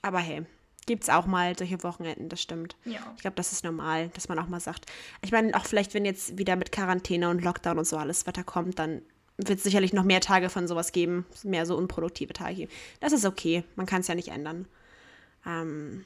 [0.02, 0.44] Aber hey,
[0.86, 2.76] gibt es auch mal solche Wochenenden, das stimmt.
[2.84, 3.00] Ja.
[3.16, 4.86] Ich glaube, das ist normal, dass man auch mal sagt.
[5.22, 8.44] Ich meine, auch vielleicht, wenn jetzt wieder mit Quarantäne und Lockdown und so alles Wetter
[8.44, 9.02] kommt, dann
[9.36, 12.68] wird es sicherlich noch mehr Tage von sowas geben, mehr so unproduktive Tage.
[13.00, 14.66] Das ist okay, man kann es ja nicht ändern.
[15.44, 16.04] Ähm,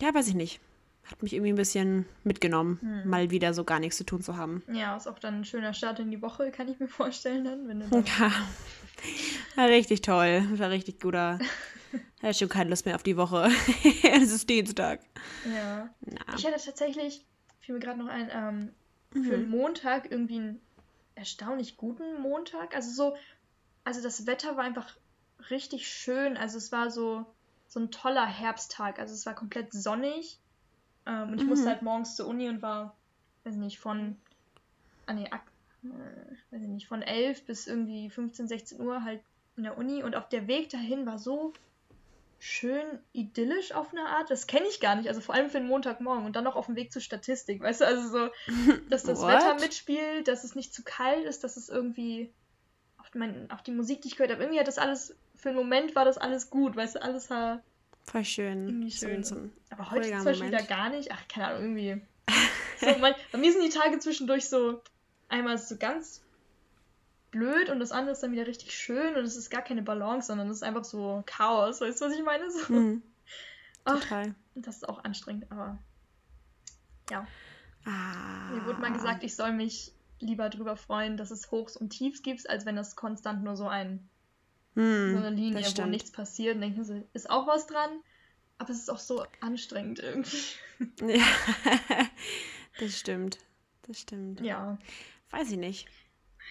[0.00, 0.60] ja, weiß ich nicht.
[1.04, 3.10] Hat mich irgendwie ein bisschen mitgenommen, hm.
[3.10, 4.62] mal wieder so gar nichts zu tun zu haben.
[4.72, 7.68] Ja, ist auch dann ein schöner Start in die Woche, kann ich mir vorstellen dann,
[7.68, 8.32] wenn du dann Ja,
[9.56, 10.46] war richtig toll.
[10.58, 11.38] War richtig guter.
[12.18, 13.50] Ich hatte schon keine Lust mehr auf die Woche.
[14.04, 15.00] es ist Dienstag.
[15.44, 15.90] Ja.
[16.00, 16.34] Na.
[16.36, 17.26] Ich hatte tatsächlich,
[17.60, 18.72] fiel mir gerade noch ein, ähm,
[19.12, 19.50] für mhm.
[19.50, 20.60] Montag irgendwie einen
[21.16, 22.74] erstaunlich guten Montag.
[22.74, 23.16] Also so,
[23.84, 24.96] also das Wetter war einfach
[25.50, 26.36] richtig schön.
[26.36, 27.26] Also es war so,
[27.66, 28.98] so ein toller Herbsttag.
[28.98, 30.38] Also es war komplett sonnig.
[31.06, 31.50] Ähm, und ich mhm.
[31.50, 32.96] musste halt morgens zur Uni und war,
[33.44, 34.16] weiß nicht, von,
[35.06, 39.20] ah nee, äh, weiß ich nicht, von 11 bis irgendwie 15, 16 Uhr halt
[39.56, 40.02] in der Uni.
[40.02, 41.52] Und auf der Weg dahin war so
[42.38, 44.30] schön idyllisch auf eine Art.
[44.30, 45.08] Das kenne ich gar nicht.
[45.08, 47.60] Also vor allem für den Montagmorgen und dann noch auf dem Weg zur Statistik.
[47.60, 48.30] Weißt du, also so,
[48.90, 52.32] dass das Wetter mitspielt, dass es nicht zu kalt ist, dass es irgendwie
[52.98, 55.58] auch, mein, auch die Musik, die ich gehört habe, irgendwie hat das alles, für einen
[55.58, 56.74] Moment war das alles gut.
[56.74, 57.62] Weißt du, alles war
[58.04, 58.90] Voll schön.
[58.90, 59.22] Schön.
[59.24, 61.10] So, so Aber heute zum Beispiel wieder gar nicht.
[61.12, 62.02] Ach, keine Ahnung, irgendwie.
[62.80, 64.82] so, mein, bei mir sind die Tage zwischendurch so
[65.28, 66.22] einmal so ganz
[67.30, 70.26] blöd und das andere ist dann wieder richtig schön und es ist gar keine Balance,
[70.26, 71.80] sondern es ist einfach so Chaos.
[71.80, 72.50] Weißt du, was ich meine?
[72.50, 72.72] So.
[72.72, 73.02] Mhm.
[73.84, 74.34] Total.
[74.54, 75.78] das ist auch anstrengend, aber
[77.10, 77.26] ja.
[77.84, 78.52] Ah.
[78.52, 82.22] Mir wurde mal gesagt, ich soll mich lieber darüber freuen, dass es Hochs und Tiefs
[82.22, 84.08] gibt, als wenn es konstant nur so ein
[84.74, 86.54] hm, so eine Linie, wo nichts passiert.
[86.54, 87.90] Und denken sie, ist auch was dran,
[88.58, 90.38] aber es ist auch so anstrengend irgendwie.
[91.00, 91.24] Ja,
[92.80, 93.38] das stimmt.
[93.82, 94.40] Das stimmt.
[94.40, 94.78] Ja.
[95.30, 95.86] Weiß ich nicht.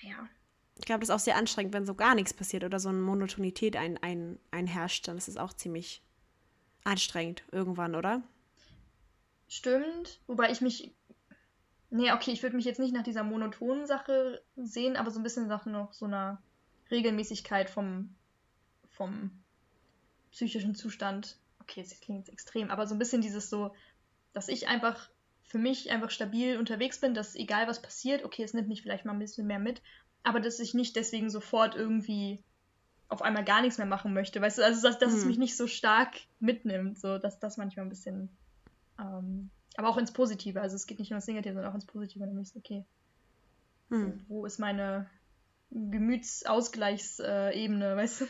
[0.04, 0.30] Ja.
[0.78, 3.00] Ich glaube, das ist auch sehr anstrengend, wenn so gar nichts passiert oder so eine
[3.00, 5.06] Monotonität ein, ein, einherrscht.
[5.10, 6.02] Dann ist es auch ziemlich
[6.86, 8.24] anstrengend irgendwann, oder?
[9.50, 10.22] Stimmt.
[10.28, 10.94] Wobei ich mich.
[11.90, 15.24] Nee, okay, ich würde mich jetzt nicht nach dieser monotonen Sache sehen, aber so ein
[15.24, 16.42] bisschen nach noch so einer
[16.92, 18.16] Regelmäßigkeit vom,
[18.90, 19.32] vom
[20.32, 21.38] psychischen Zustand.
[21.60, 23.74] Okay, das klingt jetzt extrem, aber so ein bisschen dieses so,
[24.34, 25.10] dass ich einfach
[25.44, 29.06] für mich einfach stabil unterwegs bin, dass egal was passiert, okay, es nimmt mich vielleicht
[29.06, 29.82] mal ein bisschen mehr mit,
[30.24, 32.44] aber dass ich nicht deswegen sofort irgendwie
[33.10, 35.20] auf einmal gar nichts mehr machen möchte, weißt du, also dass, dass hm.
[35.20, 38.30] es mich nicht so stark mitnimmt, so dass das manchmal ein bisschen,
[38.98, 41.86] ähm, aber auch ins Positive, also es geht nicht nur ins Negative, sondern auch ins
[41.86, 42.86] Positive, nämlich okay,
[43.90, 44.20] hm.
[44.20, 45.10] so, wo ist meine
[45.72, 48.26] Gemütsausgleichsebene, weißt du?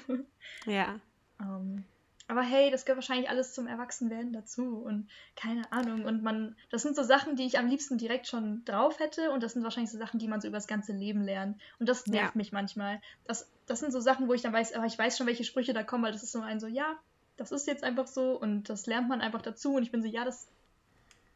[0.65, 0.99] Ja.
[1.39, 1.85] Ähm,
[2.31, 6.05] aber hey, das gehört wahrscheinlich alles zum Erwachsenwerden dazu und keine Ahnung.
[6.05, 9.43] Und man, das sind so Sachen, die ich am liebsten direkt schon drauf hätte und
[9.43, 11.59] das sind wahrscheinlich so Sachen, die man so über das ganze Leben lernt.
[11.77, 12.37] Und das nervt ja.
[12.37, 13.01] mich manchmal.
[13.25, 15.73] Das, das sind so Sachen, wo ich dann weiß, aber ich weiß schon, welche Sprüche
[15.73, 16.95] da kommen, weil das ist so ein so, ja,
[17.35, 20.07] das ist jetzt einfach so und das lernt man einfach dazu und ich bin so,
[20.07, 20.47] ja, das,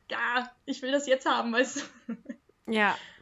[0.10, 2.16] ja, ich will das jetzt haben, weißt du?
[2.72, 2.98] Ja,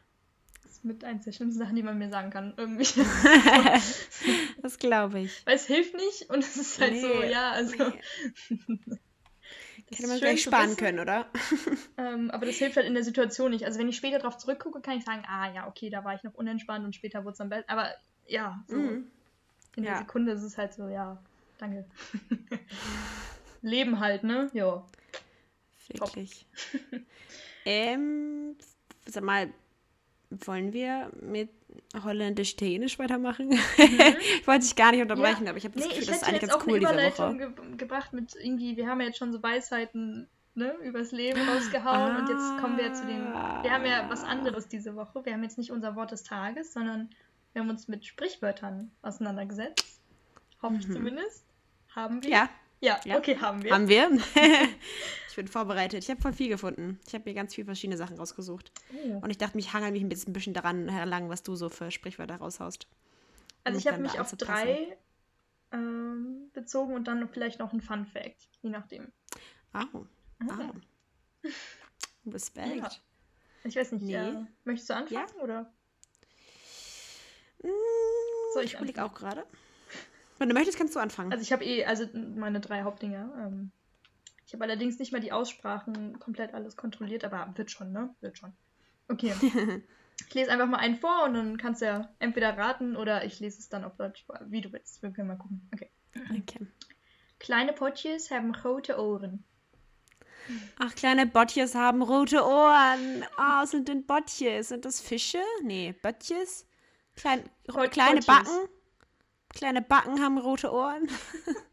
[0.83, 2.53] mit eins der schlimmsten Sachen, die man mir sagen kann.
[2.57, 2.85] Irgendwie.
[4.61, 5.45] das glaube ich.
[5.45, 7.75] Weil es hilft nicht und es ist halt nee, so, ja, also.
[8.49, 8.97] Nee.
[9.89, 11.27] Hätte man gleich sparen können, oder?
[11.95, 13.65] Ähm, aber das hilft halt in der Situation nicht.
[13.65, 16.23] Also wenn ich später darauf zurückgucke, kann ich sagen, ah ja, okay, da war ich
[16.23, 17.69] noch unentspannt und später wurde es am besten.
[17.69, 17.87] Aber
[18.27, 19.07] ja, so mm.
[19.75, 19.99] in der ja.
[19.99, 21.21] Sekunde ist es halt so, ja,
[21.59, 21.85] danke.
[23.61, 24.49] Leben halt, ne?
[24.53, 24.83] Ja.
[25.89, 26.47] Wirklich.
[27.65, 28.57] ähm,
[29.05, 29.53] sag mal,
[30.45, 31.49] wollen wir mit
[32.03, 33.49] Holländisch-Dänisch weitermachen?
[33.49, 33.59] Mhm.
[33.77, 35.49] ich wollte dich gar nicht unterbrechen, ja.
[35.49, 37.37] aber ich habe das nee, Gefühl, das ist eigentlich ganz cool diese Woche.
[37.37, 42.11] Ge gebracht mit irgendwie, wir haben ja jetzt schon so Weisheiten ne, übers Leben rausgehauen
[42.11, 42.19] ah.
[42.19, 43.21] und jetzt kommen wir zu den.
[43.21, 45.25] Wir haben ja was anderes diese Woche.
[45.25, 47.09] Wir haben jetzt nicht unser Wort des Tages, sondern
[47.53, 50.01] wir haben uns mit Sprichwörtern auseinandergesetzt.
[50.61, 50.93] Hoffe ich mhm.
[50.93, 51.45] zumindest.
[51.95, 52.29] Haben wir.
[52.29, 52.49] Ja.
[52.83, 53.73] Ja, ja, okay, haben wir.
[53.73, 54.09] Haben wir.
[55.29, 56.03] ich bin vorbereitet.
[56.03, 56.99] Ich habe voll viel gefunden.
[57.07, 58.73] Ich habe mir ganz viele verschiedene Sachen rausgesucht.
[58.93, 59.19] Oh.
[59.19, 61.69] Und ich dachte, ich hangel mich ein bisschen, ein bisschen daran heran, was du so
[61.69, 62.87] für Sprichwörter raushaust.
[63.63, 64.97] Also ich habe mich auf drei
[65.71, 69.13] ähm, bezogen und dann vielleicht noch ein Fun Fact, je nachdem.
[69.73, 70.05] Oh.
[70.45, 71.47] oh.
[72.29, 72.75] Respekt.
[72.75, 72.89] Ja.
[73.63, 74.15] Ich weiß nicht, nee.
[74.15, 75.41] äh, möchtest du anfangen ja.
[75.41, 75.73] oder?
[77.63, 77.69] Mm,
[78.53, 79.45] Soll ich, ich überlege auch gerade.
[80.43, 81.31] Wenn du möchtest, kannst du anfangen.
[81.31, 83.31] Also ich habe eh, also meine drei Hauptdinge.
[83.39, 83.71] Ähm,
[84.45, 88.13] ich habe allerdings nicht mal die Aussprachen komplett alles kontrolliert, aber wird schon, ne?
[88.19, 88.51] Wird schon.
[89.07, 89.33] Okay.
[90.27, 93.39] ich lese einfach mal einen vor und dann kannst du ja entweder raten oder ich
[93.39, 95.01] lese es dann auf Deutsch, wie du willst.
[95.01, 95.65] Wir können mal gucken.
[95.73, 95.89] Okay.
[96.37, 96.67] Okay.
[97.39, 99.45] Kleine Potjes haben rote Ohren.
[100.77, 103.23] Ach, kleine Botjes haben rote Ohren.
[103.37, 104.67] Ah, oh, sind denn Botjes?
[104.67, 105.39] Sind das Fische?
[105.63, 106.67] Nee, Botjes?
[107.15, 107.49] Klein,
[107.91, 108.67] kleine Backen?
[109.53, 111.07] Kleine Backen haben rote Ohren.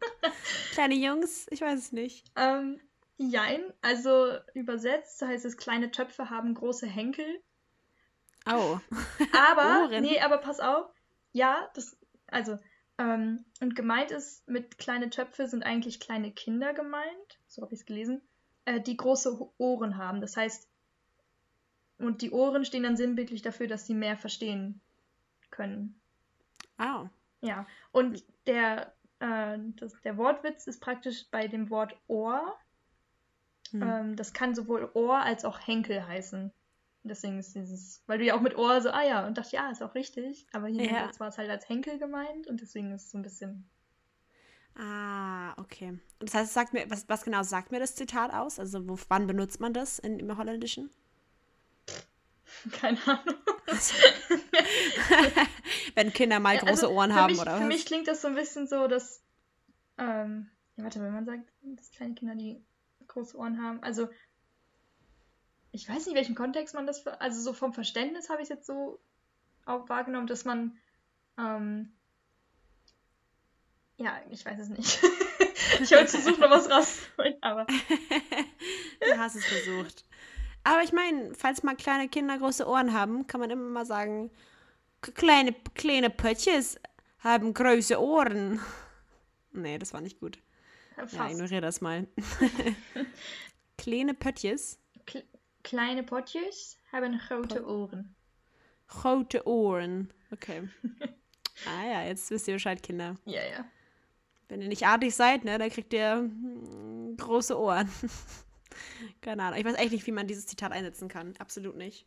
[0.73, 2.31] kleine Jungs, ich weiß es nicht.
[2.37, 2.81] Ähm,
[3.17, 7.41] jein, also übersetzt heißt es, kleine Töpfe haben große Henkel.
[8.47, 8.79] Oh.
[9.33, 10.03] aber, Ohren.
[10.03, 10.87] nee, aber pass auf.
[11.33, 12.59] Ja, das, also,
[12.99, 17.81] ähm, und gemeint ist, mit kleine Töpfe sind eigentlich kleine Kinder gemeint, so habe ich
[17.81, 18.21] es gelesen,
[18.67, 20.21] äh, die große Ohren haben.
[20.21, 20.69] Das heißt,
[21.99, 24.81] und die Ohren stehen dann sinnbildlich dafür, dass sie mehr verstehen
[25.51, 26.01] können.
[26.79, 27.09] Oh.
[27.43, 32.57] Ja, und der, äh, das, der Wortwitz ist praktisch bei dem Wort Ohr.
[33.71, 33.83] Hm.
[33.83, 36.53] Ähm, das kann sowohl Ohr als auch Henkel heißen.
[37.03, 39.71] deswegen ist dieses, weil du ja auch mit Ohr so, ah ja, und dachte, ja,
[39.71, 40.47] ist auch richtig.
[40.53, 41.11] Aber hier ja.
[41.19, 43.71] war es halt als Henkel gemeint und deswegen ist es so ein bisschen.
[44.75, 45.89] Ah, okay.
[45.89, 48.59] Und das heißt, sagt mir, was, was genau sagt mir das Zitat aus?
[48.59, 50.91] Also wo, wann benutzt man das in, im Holländischen?
[52.73, 53.37] Keine Ahnung.
[53.67, 53.95] Also,
[55.95, 57.61] wenn Kinder mal große also, Ohren haben, mich, oder was?
[57.61, 59.23] Für mich klingt das so ein bisschen so, dass.
[59.99, 62.63] Ähm, ja, warte, wenn man sagt, dass kleine Kinder, die
[63.07, 63.83] große Ohren haben.
[63.83, 64.09] Also,
[65.73, 67.07] ich weiß nicht, welchen Kontext man das.
[67.07, 69.01] Also, so vom Verständnis habe ich es jetzt so
[69.67, 70.77] auch wahrgenommen, dass man.
[71.39, 71.93] Ähm,
[73.97, 75.03] ja, ich weiß es nicht.
[75.81, 77.67] ich habe versucht, noch was rauszuholen, aber.
[77.67, 80.05] du hast es versucht.
[80.65, 84.31] Aber ich meine, falls mal kleine Kinder große Ohren haben, kann man immer mal sagen,
[85.01, 86.79] kleine, kleine Pöttches
[87.21, 88.61] haben große Ohren.
[89.53, 90.39] Nee, das war nicht gut.
[90.95, 91.15] Fast.
[91.15, 92.07] Ja, ignoriere das mal.
[93.79, 94.79] kleine Pöttches.
[95.07, 95.25] Kle
[95.65, 98.15] kleine Pöttches haben große Ohren.
[98.87, 100.13] Große Ohren.
[100.31, 100.69] Okay.
[101.67, 103.17] ah ja, jetzt wisst ihr Bescheid, Kinder.
[103.25, 103.65] Ja, ja.
[104.49, 107.91] Wenn ihr nicht artig seid, ne, dann kriegt ihr hm, große Ohren.
[109.21, 109.59] Keine Ahnung.
[109.59, 111.35] Ich weiß echt nicht, wie man dieses Zitat einsetzen kann.
[111.39, 112.07] Absolut nicht.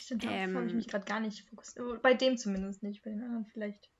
[0.00, 2.02] Stimmt, darauf ähm, habe ich mich gerade gar nicht fokussiert.
[2.02, 3.90] Bei dem zumindest nicht, bei den anderen vielleicht.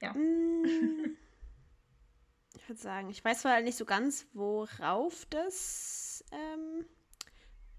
[0.00, 0.12] Ja.
[0.12, 1.16] Mm,
[2.56, 6.84] ich würde sagen, ich weiß zwar nicht so ganz, worauf das, ähm,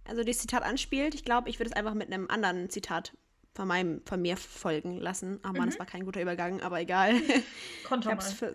[0.06, 1.14] also das Zitat anspielt.
[1.14, 3.16] Ich glaube, ich würde es einfach mit einem anderen Zitat
[3.56, 5.40] von, meinem, von mir folgen lassen.
[5.44, 5.66] Oh Mann, mhm.
[5.68, 7.14] das war kein guter Übergang, aber egal.
[7.88, 8.54] Konter ich, für,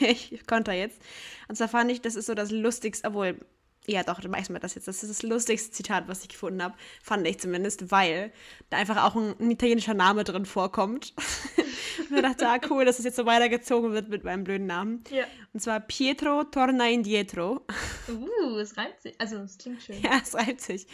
[0.00, 1.00] ich konnte jetzt.
[1.46, 3.38] Und zwar fand ich, das ist so das Lustigste, obwohl,
[3.86, 4.88] ja doch, du weißt mal das jetzt.
[4.88, 6.74] Das ist das lustigste Zitat, was ich gefunden habe.
[7.02, 8.32] Fand ich zumindest, weil
[8.70, 11.12] da einfach auch ein, ein italienischer Name drin vorkommt.
[12.10, 15.04] und ich dachte, ah cool, dass es jetzt so weitergezogen wird mit meinem blöden Namen.
[15.10, 15.24] Ja.
[15.52, 17.60] Und zwar Pietro torna indietro.
[18.08, 19.14] Uh, es reimt sich.
[19.20, 20.00] Also, es klingt schön.
[20.02, 20.86] Ja, es reimt sich.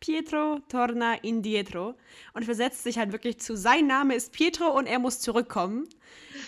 [0.00, 1.94] Pietro torna indietro.
[2.32, 5.88] Und versetzt sich halt wirklich zu, sein Name ist Pietro und er muss zurückkommen.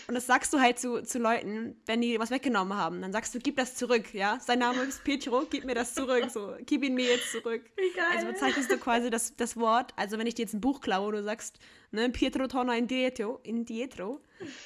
[0.07, 3.03] Und das sagst du halt zu, zu Leuten, wenn die was weggenommen haben.
[3.03, 4.39] Dann sagst du, gib das zurück, ja?
[4.41, 6.31] Sein Name ist Pietro, gib mir das zurück.
[6.31, 7.63] So, gib ihn mir jetzt zurück.
[7.77, 8.07] Wie geil.
[8.15, 9.93] Also bezeichnest du quasi das, das Wort.
[9.97, 11.59] Also wenn ich dir jetzt ein Buch klaue und du sagst,
[11.91, 14.21] ne, Pietro torna indietro, indietro,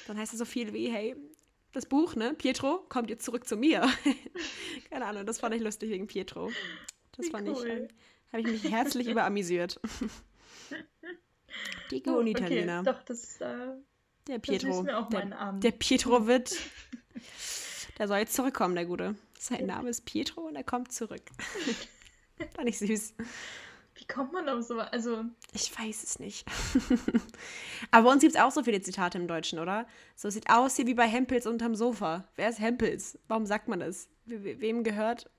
[0.07, 1.15] dann heißt es so viel wie, hey,
[1.73, 3.87] das Buch, ne, Pietro, kommt jetzt zurück zu mir.
[4.89, 6.51] Keine Ahnung, das fand ich lustig wegen Pietro.
[7.17, 7.55] Das wie fand cool.
[7.57, 7.87] ich, äh,
[8.31, 9.79] habe ich mich herzlich überamüsiert.
[11.91, 12.31] Die guten oh.
[12.31, 13.73] Okay, doch, das, äh,
[14.27, 14.83] der Pietro.
[14.83, 16.55] Der, der Pietro wird,
[17.97, 19.15] der soll jetzt zurückkommen, der Gute.
[19.37, 21.23] Sein Name ist Pietro und er kommt zurück.
[22.55, 23.15] fand ich süß.
[23.95, 25.25] Wie kommt man auf so Also.
[25.53, 26.47] Ich weiß es nicht.
[27.91, 29.85] Aber bei uns gibt es auch so viele Zitate im Deutschen, oder?
[30.15, 32.27] So sieht aus hier wie bei Hempels unterm Sofa.
[32.35, 33.19] Wer ist Hempels?
[33.27, 34.09] Warum sagt man das?
[34.25, 35.29] We wem gehört?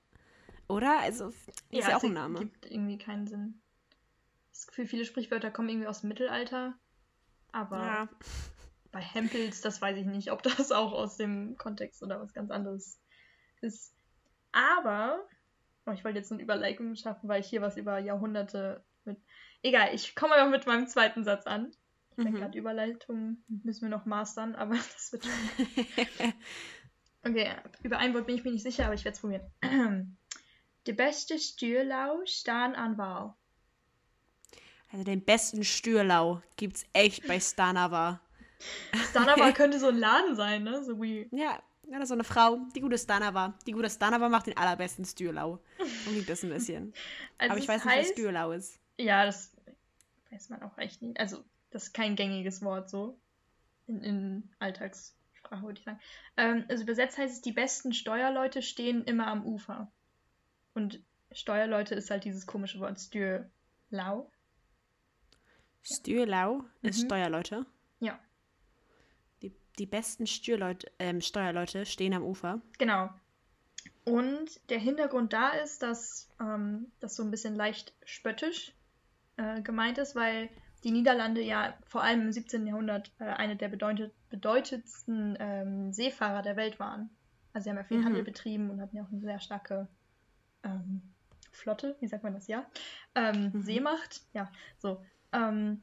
[0.67, 0.99] Oder?
[0.99, 2.39] Also, ist ja, ja auch ein Name.
[2.39, 3.61] gibt irgendwie keinen Sinn.
[4.51, 6.73] Das Gefühl, viele Sprichwörter kommen irgendwie aus dem Mittelalter.
[7.51, 8.09] Aber ja.
[8.95, 12.49] Bei Hempels, das weiß ich nicht, ob das auch aus dem Kontext oder was ganz
[12.49, 12.99] anderes
[13.61, 13.93] ist.
[14.51, 15.25] Aber
[15.85, 19.19] Oh, ich wollte jetzt eine Überleitung schaffen, weil ich hier was über Jahrhunderte mit.
[19.61, 21.71] Egal, ich komme aber mit meinem zweiten Satz an.
[22.17, 22.35] Ich mhm.
[22.35, 26.33] gerade Überleitungen müssen wir noch mastern, aber das wird schon.
[27.31, 27.51] okay,
[27.83, 29.51] über ein Wort bin ich mir nicht sicher, aber ich werde es probieren.
[30.87, 33.33] Der beste Stürlau stan an Wahl.
[34.91, 38.21] Also den besten Stürlau gibt's echt bei Stanava.
[39.09, 40.83] Stanava könnte so ein Laden sein, ne?
[40.83, 41.27] So wie.
[41.31, 43.53] Ja, ja, so eine Frau, die gute Stanava.
[43.67, 45.59] Die gute Stanava macht den allerbesten Stürlau.
[45.79, 46.93] Und liebt das ein bisschen.
[47.37, 48.79] Also Aber ich weiß heißt, nicht, was Stürlau ist.
[48.97, 49.51] Ja, das
[50.31, 51.19] weiß man auch echt nicht.
[51.19, 53.17] Also, das ist kein gängiges Wort so.
[53.87, 55.99] In, in Alltagssprache würde ich sagen.
[56.37, 59.91] Ähm, also übersetzt heißt es, die besten Steuerleute stehen immer am Ufer.
[60.73, 61.01] Und
[61.31, 64.31] Steuerleute ist halt dieses komische Wort Stürlau.
[65.83, 66.89] Stürlau ja.
[66.89, 67.05] ist mhm.
[67.05, 67.65] Steuerleute?
[69.79, 72.61] Die besten Steuerleute, ähm, Steuerleute stehen am Ufer.
[72.77, 73.09] Genau.
[74.05, 78.73] Und der Hintergrund da ist, dass ähm, das so ein bisschen leicht spöttisch
[79.37, 80.49] äh, gemeint ist, weil
[80.83, 82.67] die Niederlande ja vor allem im 17.
[82.67, 87.09] Jahrhundert äh, eine der bedeutet, bedeutendsten ähm, Seefahrer der Welt waren.
[87.53, 88.05] Also sie haben ja viel mhm.
[88.05, 89.87] Handel betrieben und hatten ja auch eine sehr starke
[90.63, 91.01] ähm,
[91.51, 92.65] Flotte, wie sagt man das, ja?
[93.15, 93.61] Ähm, mhm.
[93.61, 95.03] Seemacht, ja, so.
[95.31, 95.81] Ähm,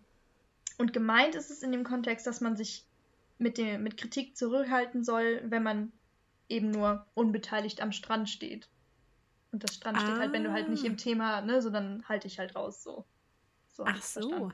[0.78, 2.86] und gemeint ist es in dem Kontext, dass man sich
[3.42, 5.92] mit, dem, mit Kritik zurückhalten soll, wenn man
[6.48, 8.68] eben nur unbeteiligt am Strand steht.
[9.50, 10.00] Und das Strand ah.
[10.00, 10.96] steht halt, wenn du halt nicht im ah.
[10.96, 13.04] Thema, ne, so dann halte ich halt raus, so.
[13.68, 14.50] so Ach so.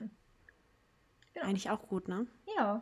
[1.34, 1.46] Genau.
[1.46, 2.26] Eigentlich auch gut, ne?
[2.56, 2.80] Ja.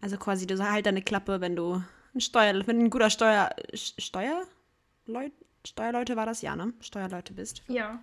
[0.00, 1.82] Also quasi, du halt deine Klappe, wenn du
[2.14, 4.46] ein Steuer, wenn ein guter Steuer, Steuer?
[5.06, 5.32] Leut,
[5.66, 6.74] Steuerleute war das ja, ne?
[6.80, 7.62] Steuerleute bist.
[7.68, 8.02] Ja.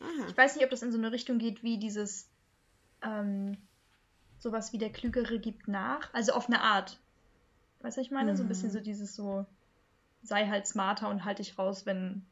[0.00, 0.26] Aha.
[0.28, 2.28] Ich weiß nicht, ob das in so eine Richtung geht wie dieses
[3.02, 3.56] ähm,
[4.42, 6.12] sowas wie der Klügere gibt nach.
[6.12, 6.98] Also auf eine Art.
[7.80, 8.32] Weißt du, was ich meine?
[8.32, 8.36] Mhm.
[8.36, 9.46] So ein bisschen so dieses so,
[10.22, 12.26] sei halt smarter und halt dich raus, wenn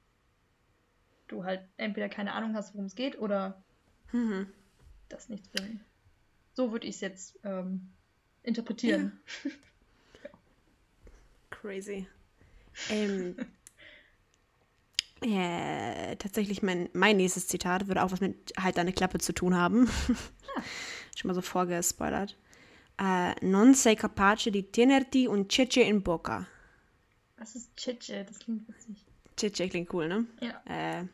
[1.28, 3.62] du halt entweder keine Ahnung hast, worum es geht, oder
[4.12, 4.48] mhm.
[5.08, 5.80] das nichts bringt.
[6.54, 7.88] So würde ich es jetzt ähm,
[8.42, 9.20] interpretieren.
[9.44, 10.30] Ja.
[11.50, 12.08] Crazy.
[12.90, 13.36] Ähm,
[15.22, 19.56] äh, tatsächlich mein, mein nächstes Zitat würde auch was mit halt deine Klappe zu tun
[19.56, 19.88] haben.
[20.56, 20.62] Ah.
[21.16, 22.36] Schon mal so vorgespoilert.
[23.00, 26.46] Uh, non sei capace di tenerti un cece in bocca.
[27.38, 28.24] Was ist cece?
[28.24, 29.06] Das klingt witzig.
[29.36, 30.26] Cece klingt cool, ne?
[30.40, 30.60] Ja.
[30.66, 31.06] Äh,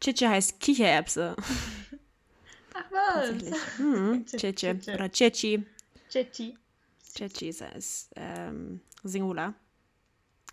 [0.00, 1.34] cece heißt Kichererbse.
[2.74, 3.52] Ach was?
[3.78, 4.78] Hm, cece.
[4.94, 5.66] Oder ceci.
[6.08, 6.56] Ceci.
[7.02, 9.54] Ceci ist, ist ähm, Singular,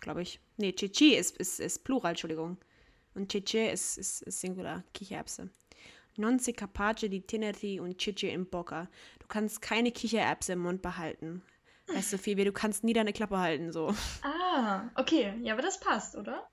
[0.00, 0.40] glaube ich.
[0.56, 2.58] Nee, ceci ist, ist, ist Plural, Entschuldigung.
[3.14, 5.48] Und cece ist, ist, ist Singular, Kichererbse.
[6.20, 8.88] Non si capace di tenerti un cece in bocca.
[9.20, 11.42] Du kannst keine Kichererbse im Mund behalten.
[11.86, 13.94] Weißt du, viel wie du kannst nie deine Klappe halten, so.
[14.22, 15.34] Ah, okay.
[15.42, 16.46] Ja, aber das passt, oder?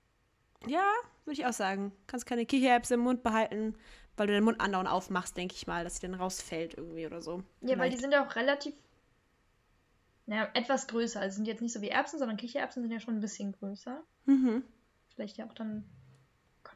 [0.66, 0.90] Ja,
[1.26, 1.90] würde ich auch sagen.
[1.90, 3.76] Du kannst keine Kichererbse im Mund behalten,
[4.16, 7.20] weil du den Mund andauernd aufmachst, denke ich mal, dass sie dann rausfällt irgendwie oder
[7.20, 7.36] so.
[7.36, 7.78] Ja, Vielleicht.
[7.78, 8.74] weil die sind ja auch relativ,
[10.24, 11.20] naja, etwas größer.
[11.20, 14.02] Also sind jetzt nicht so wie Erbsen, sondern Kichererbsen sind ja schon ein bisschen größer.
[14.24, 14.64] Mhm.
[15.14, 15.84] Vielleicht ja auch dann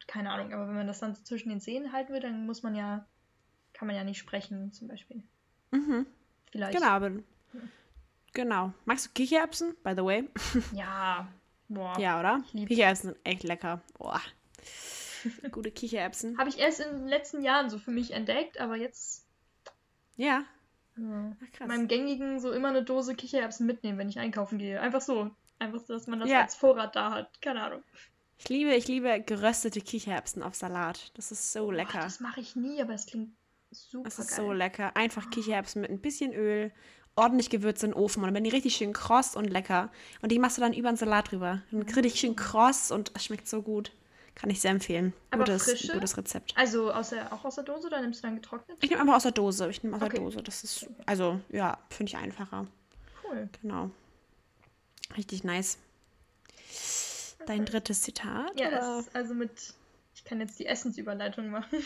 [0.07, 2.75] keine Ahnung, aber wenn man das dann zwischen den Zähnen halten will, dann muss man
[2.75, 3.07] ja,
[3.73, 5.23] kann man ja nicht sprechen, zum Beispiel.
[5.71, 6.07] Mhm.
[6.51, 6.77] Vielleicht.
[6.77, 7.61] Genau, aber, ja.
[8.33, 8.73] genau.
[8.85, 10.29] Magst du Kichererbsen, by the way?
[10.75, 11.29] Ja.
[11.69, 11.99] Boah.
[11.99, 12.43] Ja, oder?
[12.53, 13.81] Kichererbsen sind echt lecker.
[13.97, 14.21] Boah.
[15.51, 16.37] Gute Kichererbsen.
[16.39, 19.27] Habe ich erst in den letzten Jahren so für mich entdeckt, aber jetzt.
[20.17, 20.45] Ja.
[20.97, 21.33] ja.
[21.43, 21.69] Ach, krass.
[21.69, 24.81] Meinem gängigen so immer eine Dose Kichererbsen mitnehmen, wenn ich einkaufen gehe.
[24.81, 25.31] Einfach so.
[25.59, 26.43] Einfach, dass man das ja.
[26.43, 27.41] als Vorrat da hat.
[27.41, 27.83] Keine Ahnung.
[28.43, 31.13] Ich liebe, ich liebe geröstete Kichererbsen auf Salat.
[31.15, 32.01] Das ist so lecker.
[32.01, 33.31] das mache ich nie, aber es klingt
[33.71, 34.37] super Das ist geil.
[34.37, 34.97] so lecker.
[34.97, 36.73] Einfach Kichererbsen mit ein bisschen Öl,
[37.15, 39.93] ordentlich Gewürze in den Ofen und dann werden die richtig schön kross und lecker.
[40.23, 41.63] Und die machst du dann über den Salat drüber.
[41.71, 43.93] Dann richtig schön kross und es schmeckt so gut.
[44.35, 45.13] Kann ich sehr empfehlen.
[45.31, 45.93] Aber gutes, frische?
[45.93, 46.53] gutes Rezept.
[46.57, 48.77] Also aus der, auch aus der Dose oder nimmst du dann getrocknet?
[48.81, 49.71] Ich nehme einfach aus der Dose.
[49.71, 50.17] Ich nehme aus okay.
[50.17, 50.43] der Dose.
[50.43, 52.67] Das ist, also ja, finde ich einfacher.
[53.23, 53.49] Cool.
[53.61, 53.91] Genau.
[55.17, 55.79] Richtig nice.
[57.47, 58.59] Dein drittes Zitat?
[58.59, 59.75] Ja, es, also mit.
[60.15, 61.83] Ich kann jetzt die Essensüberleitung machen.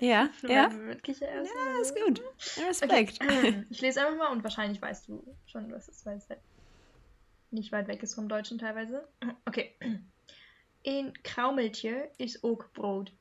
[0.00, 0.68] Ja, ja.
[0.68, 1.56] Mit Kichererbsen.
[1.56, 2.22] Ja, ist gut.
[2.68, 3.20] Respekt.
[3.22, 3.64] Okay.
[3.70, 6.40] Ich lese einfach mal und wahrscheinlich weißt du schon, was es ist, weil es halt
[7.50, 9.08] nicht weit weg ist vom Deutschen teilweise.
[9.46, 9.74] Okay.
[10.86, 13.12] Ein Kraumeltier ist auch Brot.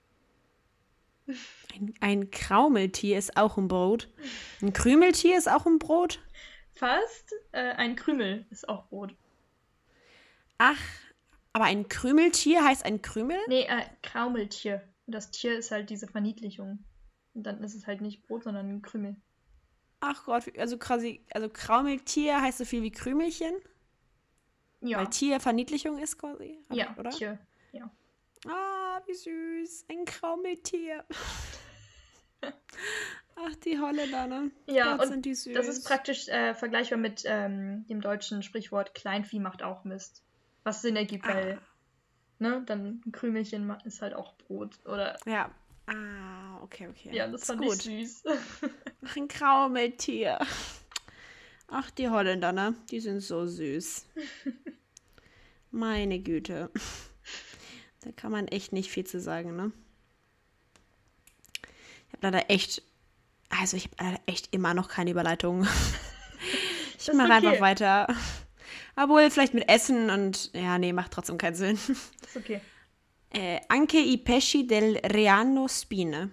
[1.74, 4.10] Ein, ein Kraumeltier ist auch ein Brot.
[4.62, 6.20] Ein Krümeltier ist auch ein Brot?
[6.74, 7.34] Fast.
[7.54, 9.16] Äh, ein Krümel ist auch Brot.
[10.58, 10.82] Ach,
[11.54, 13.38] aber ein Krümeltier heißt ein Krümel?
[13.48, 14.82] Nee, äh, Kraumeltier.
[15.06, 16.84] Und das Tier ist halt diese Verniedlichung.
[17.34, 19.16] Und dann ist es halt nicht Brot, sondern ein Krümel.
[20.02, 23.54] Ach Gott, also quasi, also Kraumeltier heißt so viel wie Krümelchen?
[24.82, 24.98] Ja.
[24.98, 26.60] Weil Tier Verniedlichung ist quasi?
[26.72, 27.12] Ja, oder?
[27.12, 27.40] Tier,
[27.72, 27.90] ja.
[28.48, 29.86] Ah, wie süß.
[29.90, 31.06] Ein Kraumeltier.
[33.36, 34.52] Ach, die Holländer, ne?
[34.68, 39.64] Ja, Gott, und das ist praktisch äh, vergleichbar mit ähm, dem deutschen Sprichwort Kleinvieh macht
[39.64, 40.24] auch Mist
[40.64, 41.66] was Sinn ergibt, weil, ah.
[42.40, 45.18] ne, dann ein Krümelchen ist halt auch Brot, oder?
[45.26, 45.52] Ja.
[45.86, 47.14] Ah, okay, okay.
[47.14, 47.86] Ja, das, das fand gut.
[47.86, 48.24] ich süß.
[49.06, 50.40] Ach, ein Kraumeltier.
[51.68, 52.76] Ach, die Holländer, ne?
[52.90, 54.06] Die sind so süß.
[55.72, 56.70] Meine Güte.
[58.02, 59.72] Da kann man echt nicht viel zu sagen, ne?
[62.08, 62.84] Ich habe leider echt,
[63.50, 65.64] also ich habe leider echt immer noch keine Überleitung.
[67.00, 67.48] ich mache okay.
[67.48, 68.08] einfach weiter.
[68.96, 71.76] Obwohl, vielleicht mit Essen und ja, nee, macht trotzdem keinen Sinn.
[71.76, 72.62] Ist okay.
[73.36, 76.30] Äh, anche i pesci del Reano Spine.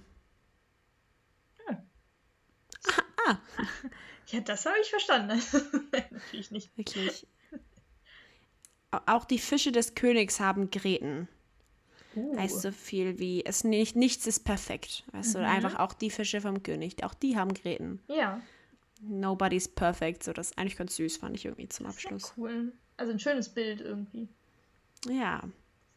[1.66, 1.78] Hm.
[2.86, 3.38] Ah, ah.
[4.26, 5.42] Ja, das habe ich verstanden.
[6.10, 6.76] Natürlich nicht.
[6.76, 7.26] Wirklich.
[9.06, 11.28] Auch die Fische des Königs haben Gräten.
[12.14, 12.36] Uh.
[12.36, 15.04] Heißt so viel wie, es nicht, nichts ist perfekt.
[15.12, 15.40] Weißt mhm.
[15.40, 18.02] du, einfach auch die Fische vom König, auch die haben Gräten.
[18.08, 18.40] Ja.
[19.02, 20.22] Nobody's Perfect.
[20.22, 22.22] So, das ist eigentlich ganz süß, fand ich irgendwie zum Abschluss.
[22.22, 22.72] Ja cool.
[22.96, 24.28] Also ein schönes Bild irgendwie.
[25.08, 25.42] Ja.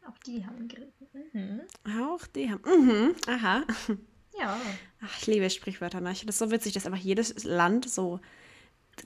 [0.07, 0.91] Auch die haben Grillen.
[1.33, 1.61] Mhm.
[2.01, 2.61] Auch die haben.
[2.65, 3.15] Mhm.
[3.27, 3.63] Aha.
[4.39, 4.59] Ja.
[5.01, 6.01] Ach, ich liebe Sprichwörter.
[6.01, 6.11] Ne?
[6.11, 8.19] Ich finde das so witzig, dass einfach jedes Land so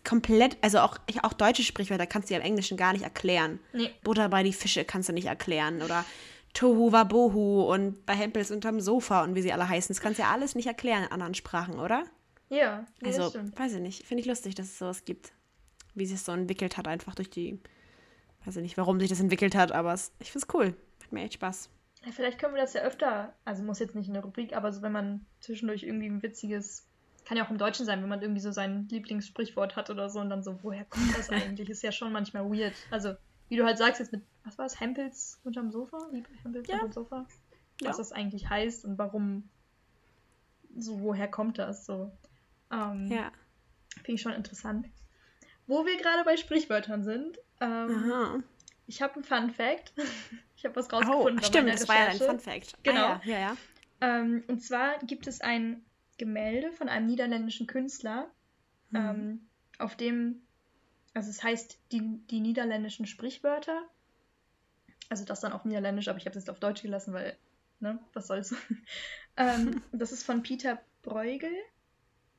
[0.03, 3.59] komplett, also auch, auch deutsche Sprichwörter kannst du ja im Englischen gar nicht erklären.
[3.73, 3.89] Nee.
[4.03, 5.81] Butter bei die Fische kannst du nicht erklären.
[5.81, 6.05] Oder
[6.53, 9.93] Tohu Wabohu und bei Hempels unterm Sofa und wie sie alle heißen.
[9.93, 12.05] Das kannst du ja alles nicht erklären in anderen Sprachen, oder?
[12.49, 14.05] Ja, nee, also, weiß ich nicht.
[14.05, 15.33] Finde ich lustig, dass es sowas gibt.
[15.95, 17.59] Wie sich es so entwickelt hat, einfach durch die.
[18.45, 20.75] Weiß ich nicht, warum sich das entwickelt hat, aber es, ich finde es cool.
[21.03, 21.69] Hat mir echt Spaß.
[22.05, 24.71] Ja, vielleicht können wir das ja öfter, also muss jetzt nicht in der Rubrik, aber
[24.71, 26.87] so wenn man zwischendurch irgendwie ein witziges,
[27.25, 30.21] kann ja auch im Deutschen sein, wenn man irgendwie so sein Lieblingssprichwort hat oder so
[30.21, 31.69] und dann so, woher kommt das eigentlich?
[31.69, 32.73] Ist ja schon manchmal weird.
[32.91, 33.15] Also,
[33.49, 35.97] wie du halt sagst, jetzt mit, was war es, Hempels unterm Sofa?
[36.43, 36.75] Hempels ja.
[36.75, 37.25] unterm Sofa?
[37.81, 37.89] Ja.
[37.89, 39.49] Was das eigentlich heißt und warum,
[40.77, 41.85] so, woher kommt das?
[41.85, 42.11] So.
[42.71, 43.31] Ähm, ja.
[43.95, 44.87] Finde ich schon interessant.
[45.65, 48.43] Wo wir gerade bei Sprichwörtern sind, ähm,
[48.87, 49.93] ich habe einen Fun Fact.
[50.59, 51.37] Ich habe was rausgefunden.
[51.39, 52.73] Oh, stimmt, das war ja ein Fun Fact.
[52.73, 53.05] Ah genau.
[53.05, 53.57] Ah, ja, ja.
[54.01, 55.85] Ähm, und zwar gibt es ein
[56.17, 58.27] Gemälde von einem niederländischen Künstler,
[58.91, 59.47] hm.
[59.77, 60.41] auf dem,
[61.13, 62.01] also es heißt die,
[62.31, 63.83] die niederländischen Sprichwörter.
[65.09, 67.37] Also das dann auf Niederländisch, aber ich habe es jetzt auf Deutsch gelassen, weil,
[67.79, 68.55] ne, was soll's.
[69.37, 71.53] ähm, das ist von Peter Bruegel.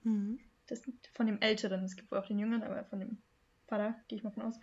[0.08, 0.38] Mhm.
[0.66, 0.82] Das
[1.14, 1.84] von dem Älteren.
[1.84, 3.18] Es gibt wohl auch den Jüngeren, aber von dem
[3.66, 4.58] Vater gehe ich mal von aus.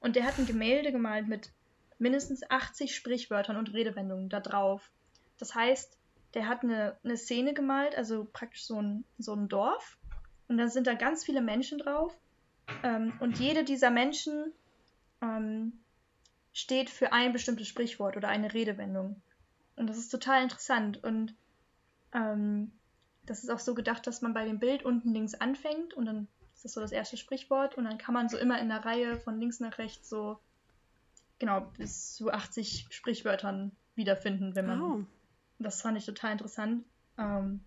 [0.00, 1.52] Und der hat ein Gemälde gemalt mit
[1.98, 4.90] mindestens 80 Sprichwörtern und Redewendungen da drauf.
[5.38, 5.98] Das heißt,
[6.34, 9.98] der hat eine, eine Szene gemalt, also praktisch so ein, so ein Dorf.
[10.48, 12.16] Und da sind da ganz viele Menschen drauf.
[12.82, 14.52] Ähm, und jede dieser Menschen
[15.20, 15.80] ähm,
[16.52, 19.20] steht für ein bestimmtes Sprichwort oder eine Redewendung.
[19.76, 21.02] Und das ist total interessant.
[21.04, 21.34] Und
[22.14, 22.72] ähm,
[23.30, 26.26] das ist auch so gedacht, dass man bei dem Bild unten links anfängt und dann
[26.52, 29.20] ist das so das erste Sprichwort und dann kann man so immer in der Reihe
[29.20, 30.40] von links nach rechts so
[31.38, 34.82] genau, bis zu 80 Sprichwörtern wiederfinden, wenn man.
[34.82, 35.04] Oh.
[35.60, 36.84] Das fand ich total interessant.
[37.18, 37.60] Ähm,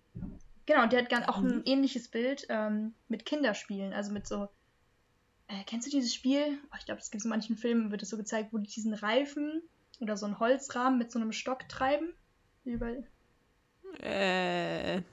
[0.66, 1.64] genau, der hat gern auch ein mhm.
[1.64, 4.50] ähnliches Bild ähm, mit Kinderspielen, also mit so.
[5.48, 6.60] Äh, kennst du dieses Spiel?
[6.74, 8.70] Oh, ich glaube, das gibt es in manchen Filmen, wird es so gezeigt, wo die
[8.70, 9.62] diesen Reifen
[10.02, 12.14] oder so einen Holzrahmen mit so einem Stock treiben.
[12.66, 13.08] Überall.
[14.02, 15.04] Äh.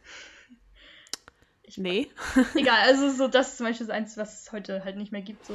[1.70, 2.08] Ich, nee.
[2.54, 5.46] Egal, also so das ist zum Beispiel eins, was es heute halt nicht mehr gibt.
[5.46, 5.54] So.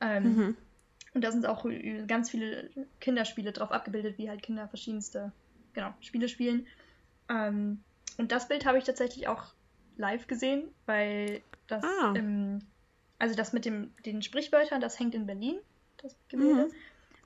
[0.00, 0.56] Ähm, mhm.
[1.12, 1.66] Und da sind auch
[2.06, 5.32] ganz viele Kinderspiele drauf abgebildet, wie halt Kinder verschiedenste
[5.74, 6.66] genau, Spiele spielen.
[7.28, 7.82] Ähm,
[8.16, 9.52] und das Bild habe ich tatsächlich auch
[9.96, 12.14] live gesehen, weil das, ah.
[12.16, 12.60] ähm,
[13.18, 15.58] also das mit dem, den Sprichwörtern, das hängt in Berlin,
[15.98, 16.66] das Gemälde.
[16.66, 16.72] Mhm.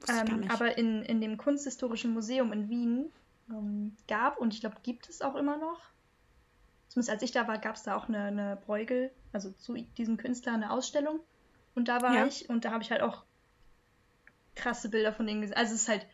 [0.08, 3.12] Ähm, aber in, in dem Kunsthistorischen Museum in Wien
[3.48, 5.80] ähm, gab, und ich glaube, gibt es auch immer noch,
[6.94, 10.16] zumindest als ich da war, gab es da auch eine, eine Bräugel, also zu diesem
[10.16, 11.18] Künstler eine Ausstellung.
[11.74, 12.26] Und da war ja.
[12.26, 13.24] ich und da habe ich halt auch
[14.54, 15.56] krasse Bilder von denen gesehen.
[15.56, 16.06] Also es ist halt,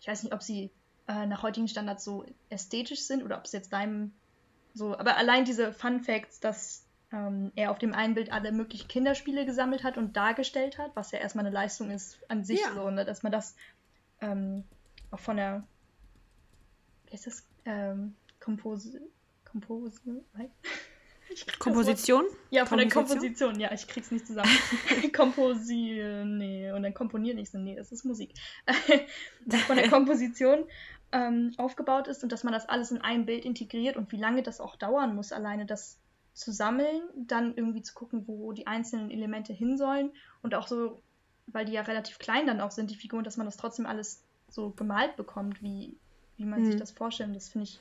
[0.00, 0.70] ich weiß nicht, ob sie
[1.06, 4.12] äh, nach heutigen Standards so ästhetisch sind oder ob es jetzt deinem
[4.72, 8.88] so, aber allein diese Fun Facts, dass ähm, er auf dem einen Bild alle möglichen
[8.88, 12.72] Kinderspiele gesammelt hat und dargestellt hat, was ja erstmal eine Leistung ist an sich, ja.
[12.72, 13.04] so, ne?
[13.04, 13.54] dass man das
[14.22, 14.64] ähm,
[15.10, 15.62] auch von der,
[17.04, 19.02] wie heißt das, ähm, Kompose,
[19.52, 20.00] Kompose,
[21.58, 22.24] Komposition?
[22.50, 23.58] Ja, von der Komposition.
[23.60, 24.50] Ja, ich krieg's nicht zusammen.
[25.14, 28.34] Komposi, nee, und dann komponieren nicht so, nee, das ist Musik.
[29.66, 30.64] von der Komposition
[31.12, 34.42] ähm, aufgebaut ist und dass man das alles in ein Bild integriert und wie lange
[34.42, 35.98] das auch dauern muss, alleine das
[36.34, 41.02] zu sammeln, dann irgendwie zu gucken, wo die einzelnen Elemente hin sollen und auch so,
[41.46, 44.24] weil die ja relativ klein dann auch sind, die Figuren, dass man das trotzdem alles
[44.48, 45.96] so gemalt bekommt, wie,
[46.36, 46.66] wie man hm.
[46.66, 47.34] sich das vorstellt.
[47.34, 47.80] Das finde ich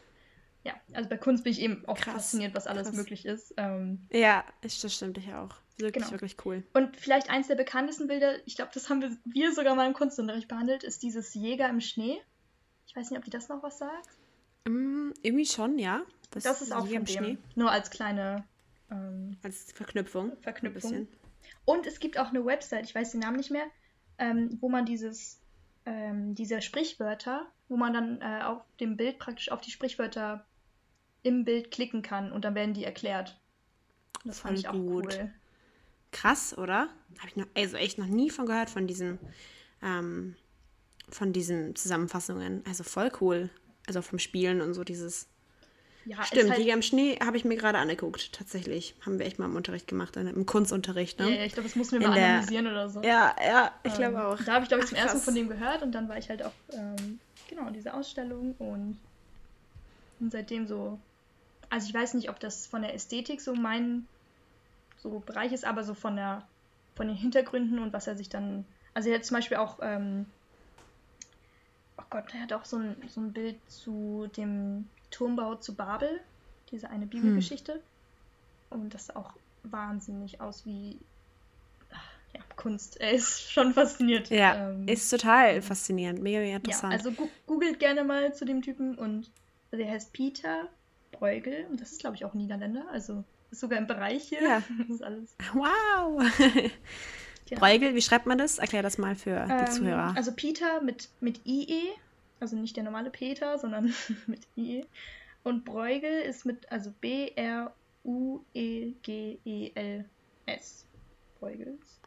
[0.64, 2.96] ja, also bei Kunst bin ich eben auch krass, fasziniert, was alles krass.
[2.96, 3.54] möglich ist.
[3.58, 5.56] Ähm, ja, das stimmt ich auch.
[5.78, 6.12] Wirklich, genau.
[6.12, 6.64] wirklich cool.
[6.74, 9.94] Und vielleicht eins der bekanntesten Bilder, ich glaube, das haben wir, wir sogar mal im
[9.94, 12.20] Kunstunterricht behandelt, ist dieses Jäger im Schnee.
[12.86, 14.10] Ich weiß nicht, ob die das noch was sagt.
[14.68, 16.02] Mm, irgendwie schon, ja.
[16.30, 17.38] Das, das ist auch Jäger im Schnee.
[17.56, 18.46] Nur als kleine
[18.92, 20.34] ähm, als Verknüpfung.
[20.42, 21.08] Verknüpfung.
[21.66, 23.66] Und es gibt auch eine Website, ich weiß den Namen nicht mehr,
[24.18, 25.40] ähm, wo man dieses,
[25.86, 30.46] ähm, diese Sprichwörter, wo man dann äh, auf dem Bild praktisch auf die Sprichwörter
[31.24, 33.38] im Bild klicken kann und dann werden die erklärt.
[34.26, 35.14] Das Voll fand ich auch gut.
[35.14, 35.32] cool.
[36.12, 36.90] Krass, oder?
[37.20, 39.18] Habe ich noch, also echt noch nie von gehört, von diesen,
[39.82, 40.36] ähm,
[41.10, 42.64] von diesen Zusammenfassungen.
[42.68, 43.50] Also voll cool.
[43.88, 45.28] Also vom Spielen und so dieses.
[46.06, 48.96] Ja, Stimmt, halt, Jäger im Schnee habe ich mir gerade angeguckt, tatsächlich.
[49.06, 51.20] Haben wir echt mal im Unterricht gemacht, im Kunstunterricht.
[51.20, 51.30] Ne?
[51.30, 53.02] Ja, ja ich glaube, das mussten wir mal der, analysieren oder so.
[53.04, 54.44] Ja, ja, ich ähm, glaube auch.
[54.44, 56.28] Da habe ich, glaube ich, zum Ach, ersten von dem gehört und dann war ich
[56.28, 58.98] halt auch, ähm, genau, in dieser Ausstellung und,
[60.20, 61.00] und seitdem so
[61.72, 64.06] also ich weiß nicht, ob das von der Ästhetik so mein
[64.98, 66.46] so Bereich ist, aber so von der
[66.96, 68.66] von den Hintergründen und was er sich dann.
[68.94, 70.26] Also er hat zum Beispiel auch, ähm,
[71.98, 76.20] oh Gott, er hat auch so ein, so ein Bild zu dem Turmbau zu Babel,
[76.72, 77.74] diese eine Bibelgeschichte.
[77.74, 77.82] Hm.
[78.70, 81.00] Und das sah auch wahnsinnig aus wie
[82.34, 83.00] ja, Kunst.
[83.00, 84.30] Er ist schon fasziniert.
[84.30, 86.22] Ja, ähm, ist total faszinierend.
[86.22, 86.94] Mega, mega interessant.
[86.94, 89.32] Ja, also googelt gerne mal zu dem Typen und
[89.72, 90.68] also er heißt Peter
[91.12, 91.66] Bruegel.
[91.70, 92.86] Und das ist, glaube ich, auch Niederländer.
[92.92, 94.42] Also ist sogar im Bereich hier.
[94.42, 94.64] Ja.
[94.90, 95.36] Ist alles.
[95.54, 96.24] Wow!
[97.50, 97.60] ja.
[97.60, 98.58] Bruegel, wie schreibt man das?
[98.60, 100.14] Erklär das mal für ähm, die Zuhörer.
[100.16, 101.90] Also Peter mit, mit IE
[102.40, 103.94] Also nicht der normale Peter, sondern
[104.28, 104.86] mit I.
[105.44, 107.76] Und Bruegel ist mit, also B-R-U-E-G-E-L-S.
[111.40, 112.00] Bruegels.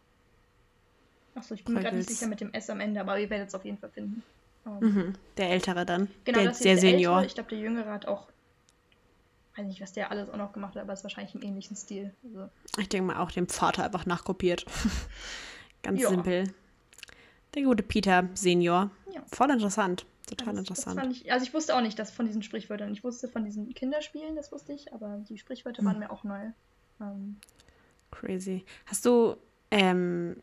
[1.35, 3.49] Achso, ich bin mir gerade nicht sicher mit dem S am Ende, aber ihr werdet
[3.49, 4.23] es auf jeden Fall finden.
[4.65, 6.09] Um, mhm, der Ältere dann.
[6.25, 7.17] Genau, der, das der Senior.
[7.17, 7.27] Ältere.
[7.27, 8.29] Ich glaube, der Jüngere hat auch
[9.57, 11.77] weiß nicht, was der alles auch noch gemacht hat, aber es ist wahrscheinlich im ähnlichen
[11.77, 12.13] Stil.
[12.25, 12.49] Also.
[12.79, 14.67] Ich denke mal auch dem Vater einfach nachkopiert.
[15.83, 16.09] Ganz ja.
[16.09, 16.53] simpel.
[17.55, 18.91] Der gute Peter Senior.
[19.13, 19.23] Ja.
[19.27, 20.07] Voll interessant.
[20.27, 21.13] Total das, interessant.
[21.13, 22.93] Ich, also ich wusste auch nicht, dass von diesen Sprichwörtern.
[22.93, 25.87] Ich wusste von diesen Kinderspielen, das wusste ich, aber die Sprichwörter hm.
[25.87, 26.51] waren mir auch neu.
[27.01, 27.37] Ähm.
[28.11, 28.65] Crazy.
[28.87, 29.37] Hast du,
[29.71, 30.43] ähm,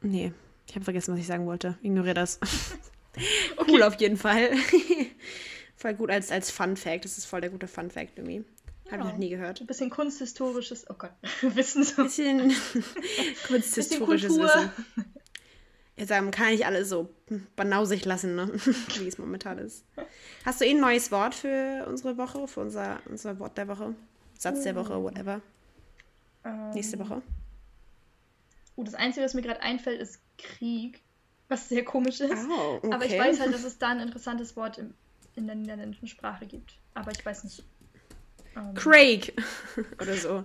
[0.00, 0.32] nee,
[0.66, 1.76] ich habe vergessen, was ich sagen wollte.
[1.82, 2.40] Ignoriere das.
[3.56, 3.72] okay.
[3.72, 4.50] Cool auf jeden Fall.
[5.84, 7.04] Voll gut als, als Fun Fact.
[7.04, 8.42] Das ist voll der gute Fun Fact irgendwie.
[8.90, 9.60] Habe ich noch nie gehört.
[9.60, 11.12] Ein bisschen kunsthistorisches, oh Gott,
[11.42, 12.02] Wissen so.
[12.02, 12.38] Ein bisschen
[13.46, 14.70] kunsthistorisches bisschen Wissen.
[15.96, 17.10] Jetzt sagen, kann ich alles so
[17.54, 18.50] banausig lassen, ne?
[18.98, 19.84] wie es momentan ist.
[20.44, 23.94] Hast du eh ein neues Wort für unsere Woche, für unser, unser Wort der Woche?
[24.38, 25.42] Satz der Woche, whatever.
[26.44, 27.20] Ähm, Nächste Woche.
[28.76, 31.02] Oh, das Einzige, was mir gerade einfällt, ist Krieg,
[31.48, 32.46] was sehr komisch ist.
[32.50, 32.92] Oh, okay.
[32.92, 34.94] Aber ich weiß halt, dass es da ein interessantes Wort im,
[35.36, 36.78] in der niederländischen Sprache gibt.
[36.94, 37.62] Aber ich weiß nicht.
[38.56, 39.34] Ähm, Craig
[40.00, 40.44] oder so.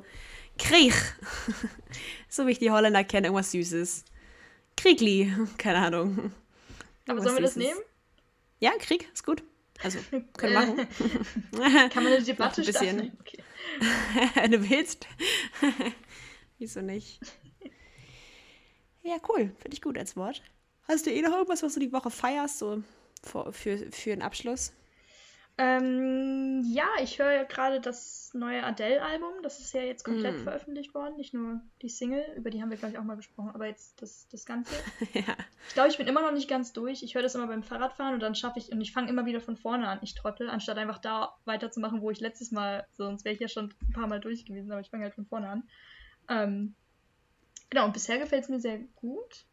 [0.57, 0.93] Krieg.
[2.29, 4.03] so wie ich die Holländer kenne, irgendwas Süßes.
[4.75, 6.31] Kriegli, keine Ahnung.
[7.07, 7.79] Aber sollen wir das nehmen?
[8.59, 9.43] Ja, Krieg, ist gut.
[9.81, 9.99] Also,
[10.37, 11.89] können wir machen.
[11.89, 13.17] Kann man eine Debatte ein bisschen.
[13.19, 14.47] Okay.
[14.49, 15.07] du willst?
[16.57, 17.19] Wieso nicht?
[19.03, 19.51] Ja, cool.
[19.59, 20.41] Finde ich gut als Wort.
[20.87, 22.83] Hast du eh noch irgendwas, was du die Woche feierst, so
[23.23, 24.73] für, für, für einen Abschluss?
[25.61, 29.43] Ähm, ja, ich höre ja gerade das neue Adele-Album.
[29.43, 30.43] Das ist ja jetzt komplett mm.
[30.43, 31.17] veröffentlicht worden.
[31.17, 34.01] Nicht nur die Single, über die haben wir, glaube ich, auch mal gesprochen, aber jetzt
[34.01, 34.73] das, das Ganze.
[35.13, 35.35] ja.
[35.67, 37.03] Ich glaube, ich bin immer noch nicht ganz durch.
[37.03, 39.41] Ich höre das immer beim Fahrradfahren und dann schaffe ich, und ich fange immer wieder
[39.41, 43.35] von vorne an, ich trottel, anstatt einfach da weiterzumachen, wo ich letztes Mal, sonst wäre
[43.35, 45.63] ich ja schon ein paar Mal durch gewesen, aber ich fange halt von vorne an.
[46.29, 46.73] Ähm,
[47.69, 49.45] genau, und bisher gefällt es mir sehr gut.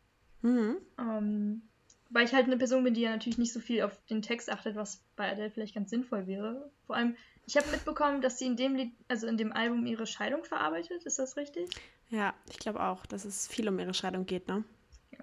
[0.43, 0.77] Mhm.
[1.01, 1.63] Ähm,
[2.11, 4.51] weil ich halt eine Person bin, die ja natürlich nicht so viel auf den Text
[4.51, 6.71] achtet, was bei Adele vielleicht ganz sinnvoll wäre.
[6.87, 10.07] Vor allem, ich habe mitbekommen, dass sie in dem Lied, also in dem Album ihre
[10.07, 11.05] Scheidung verarbeitet.
[11.05, 11.69] Ist das richtig?
[12.09, 14.65] Ja, ich glaube auch, dass es viel um ihre Scheidung geht, ne?
[15.13, 15.19] Ja.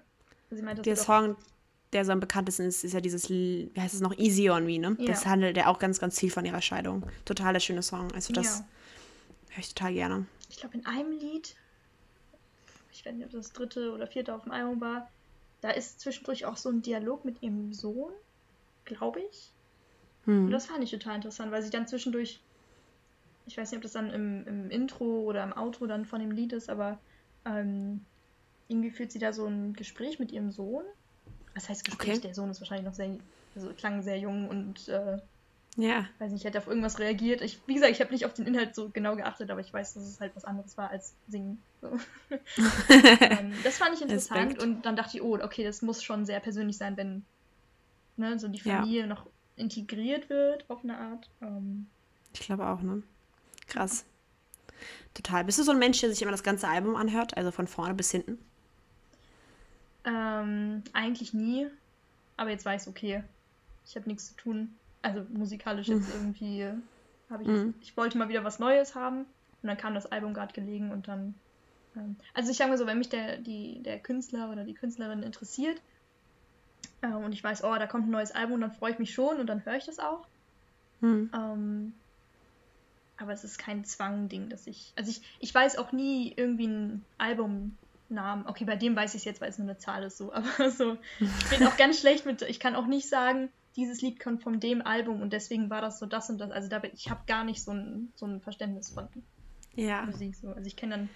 [0.50, 1.36] Also meint, der Song,
[1.92, 4.78] der so am bekanntesten ist, ist ja dieses, wie heißt es noch, Easy on Me,
[4.78, 4.96] ne?
[4.98, 5.06] Ja.
[5.06, 7.06] Das handelt ja auch ganz, ganz viel von ihrer Scheidung.
[7.24, 8.12] Total der schöne Song.
[8.12, 8.66] Also das ja.
[9.50, 10.26] höre ich total gerne.
[10.50, 11.56] Ich glaube, in einem Lied,
[12.92, 15.10] ich weiß nicht, ob das dritte oder vierte auf dem Album war,
[15.64, 18.12] da ist zwischendurch auch so ein Dialog mit ihrem Sohn,
[18.84, 19.50] glaube ich.
[20.26, 20.44] Hm.
[20.44, 22.42] Und das fand ich total interessant, weil sie dann zwischendurch,
[23.46, 26.32] ich weiß nicht, ob das dann im, im Intro oder im Outro dann von dem
[26.32, 26.98] Lied ist, aber
[27.46, 28.04] ähm,
[28.68, 30.84] irgendwie führt sie da so ein Gespräch mit ihrem Sohn.
[31.54, 32.18] Was heißt Gespräch?
[32.18, 32.20] Okay.
[32.20, 33.16] Der Sohn ist wahrscheinlich noch sehr,
[33.54, 35.16] also klang sehr jung und äh,
[35.76, 36.06] ja.
[36.18, 37.40] Weiß nicht, hätte auf irgendwas reagiert.
[37.40, 39.94] Ich, wie gesagt, ich habe nicht auf den Inhalt so genau geachtet, aber ich weiß,
[39.94, 41.60] dass es halt was anderes war als singen.
[41.80, 41.88] So.
[42.90, 44.62] ähm, das fand ich interessant Respekt.
[44.62, 47.24] und dann dachte ich, oh, okay, das muss schon sehr persönlich sein, wenn
[48.16, 49.06] ne, so die Familie ja.
[49.06, 51.28] noch integriert wird auf eine Art.
[51.42, 51.86] Ähm,
[52.32, 53.02] ich glaube auch, ne?
[53.66, 54.04] Krass.
[55.12, 55.44] Total.
[55.44, 57.94] Bist du so ein Mensch, der sich immer das ganze Album anhört, also von vorne
[57.94, 58.38] bis hinten?
[60.04, 61.66] Ähm, eigentlich nie.
[62.36, 63.24] Aber jetzt weiß ich, okay,
[63.86, 66.20] ich habe nichts zu tun also musikalisch jetzt mhm.
[66.20, 66.66] irgendwie
[67.30, 67.74] habe ich, mhm.
[67.80, 69.20] ich wollte mal wieder was Neues haben
[69.62, 71.34] und dann kam das Album gerade gelegen und dann,
[71.96, 75.22] ähm, also ich sage mal so, wenn mich der, die, der Künstler oder die Künstlerin
[75.22, 75.80] interessiert
[77.02, 79.38] äh, und ich weiß, oh, da kommt ein neues Album, dann freue ich mich schon
[79.38, 80.26] und dann höre ich das auch.
[81.00, 81.30] Mhm.
[81.34, 81.94] Ähm,
[83.16, 87.04] aber es ist kein Zwang-Ding, dass ich, also ich, ich weiß auch nie irgendwie ein
[87.18, 88.46] Albumnamen.
[88.46, 90.70] Okay, bei dem weiß ich es jetzt, weil es nur eine Zahl ist so, aber
[90.70, 94.42] so, ich bin auch ganz schlecht mit, ich kann auch nicht sagen, dieses Lied kommt
[94.42, 96.50] von dem Album und deswegen war das so das und das.
[96.50, 99.08] Also da, ich habe gar nicht so ein, so ein Verständnis von
[99.74, 100.02] ja.
[100.02, 100.36] Musik.
[100.36, 100.48] So.
[100.48, 101.08] Also ich kenne dann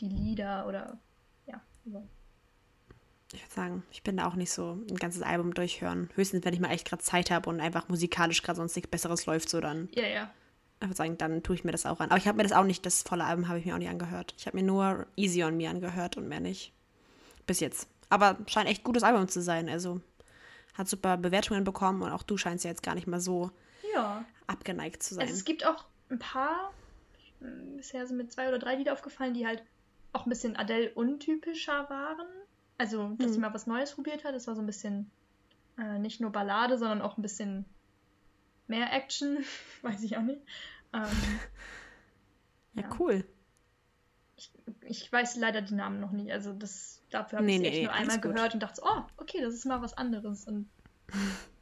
[0.00, 0.98] die Lieder oder
[1.46, 1.60] ja.
[1.84, 2.06] So.
[3.32, 6.10] Ich würde sagen, ich bin da auch nicht so ein ganzes Album durchhören.
[6.14, 9.26] Höchstens, wenn ich mal echt gerade Zeit habe und einfach musikalisch gerade sonst nichts Besseres
[9.26, 9.88] läuft, so dann.
[9.94, 10.30] Ja, ja.
[10.80, 12.10] Ich würde sagen, dann tue ich mir das auch an.
[12.10, 13.88] Aber ich habe mir das auch nicht, das volle Album habe ich mir auch nicht
[13.88, 14.34] angehört.
[14.38, 16.72] Ich habe mir nur Easy on Me angehört und mehr nicht.
[17.46, 17.88] Bis jetzt.
[18.10, 19.68] Aber scheint echt gutes Album zu sein.
[19.68, 20.00] Also
[20.76, 23.50] hat super Bewertungen bekommen und auch du scheinst ja jetzt gar nicht mal so
[23.94, 24.24] ja.
[24.46, 25.22] abgeneigt zu sein.
[25.22, 26.72] Also es gibt auch ein paar,
[27.76, 29.62] bisher sind mir zwei oder drei Lieder aufgefallen, die halt
[30.12, 32.26] auch ein bisschen Adele untypischer waren.
[32.78, 33.32] Also, dass hm.
[33.32, 34.34] sie mal was Neues probiert hat.
[34.34, 35.10] Das war so ein bisschen
[35.78, 37.64] äh, nicht nur Ballade, sondern auch ein bisschen
[38.66, 39.38] mehr Action.
[39.82, 40.40] Weiß ich auch nicht.
[40.92, 41.02] Ähm,
[42.74, 43.24] ja, ja, cool.
[44.86, 46.32] Ich, weiß leider die Namen noch nicht.
[46.32, 49.40] Also das dafür habe nee, ich nee, echt nur einmal gehört und dachte, oh, okay,
[49.40, 50.44] das ist mal was anderes.
[50.44, 50.68] Und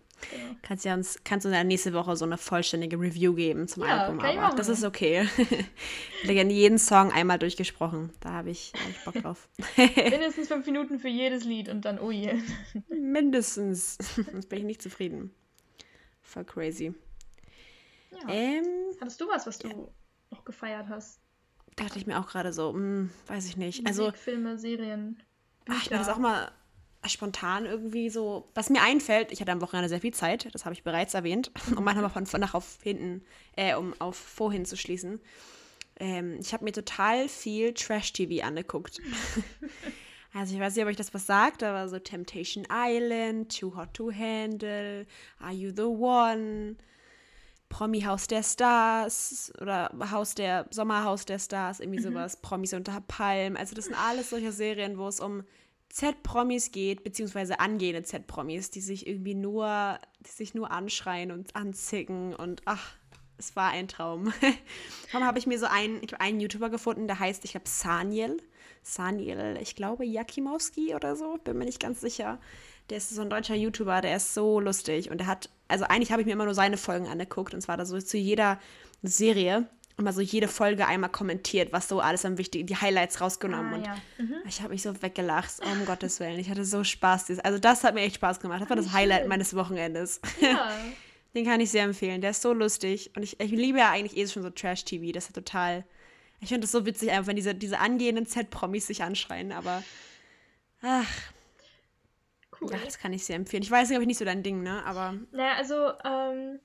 [0.63, 3.83] Kannst, ja uns, kannst du uns ja nächste Woche so eine vollständige Review geben zum
[3.83, 4.21] ja, Album.
[4.21, 5.29] Aber das ist okay.
[6.23, 8.11] ich habe jeden Song einmal durchgesprochen.
[8.21, 9.49] Da habe ich, hab ich Bock drauf.
[9.77, 12.41] Mindestens fünf Minuten für jedes Lied und dann, oh je.
[12.89, 13.99] Mindestens.
[14.31, 15.35] Sonst bin ich nicht zufrieden.
[16.23, 16.95] Voll crazy.
[18.11, 18.29] Ja.
[18.29, 18.65] Ähm,
[19.01, 19.75] Hattest du was, was du ja.
[20.31, 21.21] noch gefeiert hast?
[21.77, 23.83] Dachte ich mir auch gerade so, hm, weiß ich nicht.
[23.83, 25.23] Musik, also Filme, Serien.
[25.69, 26.53] Ach, ich bin das auch mal
[27.07, 30.75] spontan irgendwie so, was mir einfällt, ich hatte am Wochenende sehr viel Zeit, das habe
[30.75, 33.23] ich bereits erwähnt, um manchmal von, von nach auf hinten,
[33.57, 35.21] äh, um auf vorhin zu schließen.
[35.97, 39.01] Ähm, ich habe mir total viel Trash-TV angeguckt.
[40.35, 43.95] also ich weiß nicht, ob euch das was sagt, aber so Temptation Island, Too Hot
[43.95, 45.07] to Handle,
[45.39, 46.77] Are You the One,
[47.69, 52.13] Promi Haus der Stars oder Haus der Sommerhaus der Stars, irgendwie mhm.
[52.13, 53.57] sowas, Promis unter Palm.
[53.57, 55.43] Also das sind alles solche Serien, wo es um
[55.89, 62.35] Z-Promis geht, beziehungsweise angehende Z-Promis, die sich irgendwie nur, die sich nur anschreien und anzicken
[62.35, 62.97] und ach,
[63.39, 64.33] es war ein Traum.
[65.13, 67.69] Warum habe ich mir so einen, ich habe einen YouTuber gefunden, der heißt, ich glaube,
[67.69, 68.39] Saniel.
[68.83, 72.39] Saniel, ich glaube, Jakimowski oder so, bin mir nicht ganz sicher.
[72.91, 76.13] Der ist so ein deutscher YouTuber, der ist so lustig und der hat, also eigentlich
[76.13, 78.59] habe ich mir immer nur seine Folgen angeguckt und zwar da so zu jeder
[79.03, 83.75] Serie immer so jede Folge einmal kommentiert, was so alles am wichtigen, die Highlights rausgenommen
[83.75, 83.97] ah, und ja.
[84.19, 84.35] mhm.
[84.49, 87.39] ich habe mich so weggelacht, oh, um Gottes Willen, ich hatte so Spaß.
[87.41, 90.21] Also das hat mir echt Spaß gemacht, das war das Highlight meines Wochenendes.
[90.41, 90.71] Ja.
[91.35, 94.17] Den kann ich sehr empfehlen, der ist so lustig und ich, ich liebe ja eigentlich
[94.17, 95.85] eh schon so Trash-TV, das ist total,
[96.41, 99.83] ich finde das so witzig einfach, wenn diese, diese angehenden Z-Promis sich anschreien, aber
[100.81, 101.11] ach,
[102.65, 102.79] Cool.
[102.79, 103.63] Ja, das kann ich sehr empfehlen.
[103.63, 104.85] Ich weiß, glaube ich, nicht so dein Ding, ne?
[104.85, 105.15] Aber.
[105.33, 106.61] Naja, also, ähm,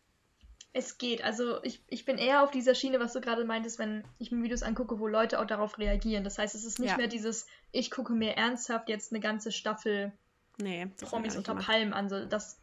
[0.73, 1.23] es geht.
[1.23, 4.43] Also, ich, ich bin eher auf dieser Schiene, was du gerade meintest, wenn ich mir
[4.43, 6.23] Videos angucke, wo Leute auch darauf reagieren.
[6.23, 6.97] Das heißt, es ist nicht ja.
[6.97, 10.11] mehr dieses, ich gucke mir ernsthaft jetzt eine ganze Staffel
[10.57, 12.09] nee, Promis unter Palmen an.
[12.09, 12.59] So, das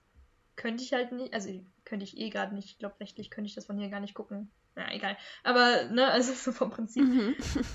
[0.56, 1.34] könnte ich halt nicht.
[1.34, 1.50] Also,
[1.84, 2.66] könnte ich eh gerade nicht.
[2.66, 4.50] Ich glaube, rechtlich könnte ich das von hier gar nicht gucken.
[4.76, 5.16] Ja, egal.
[5.42, 7.02] Aber, ne, also so vom Prinzip.
[7.02, 7.34] Mhm.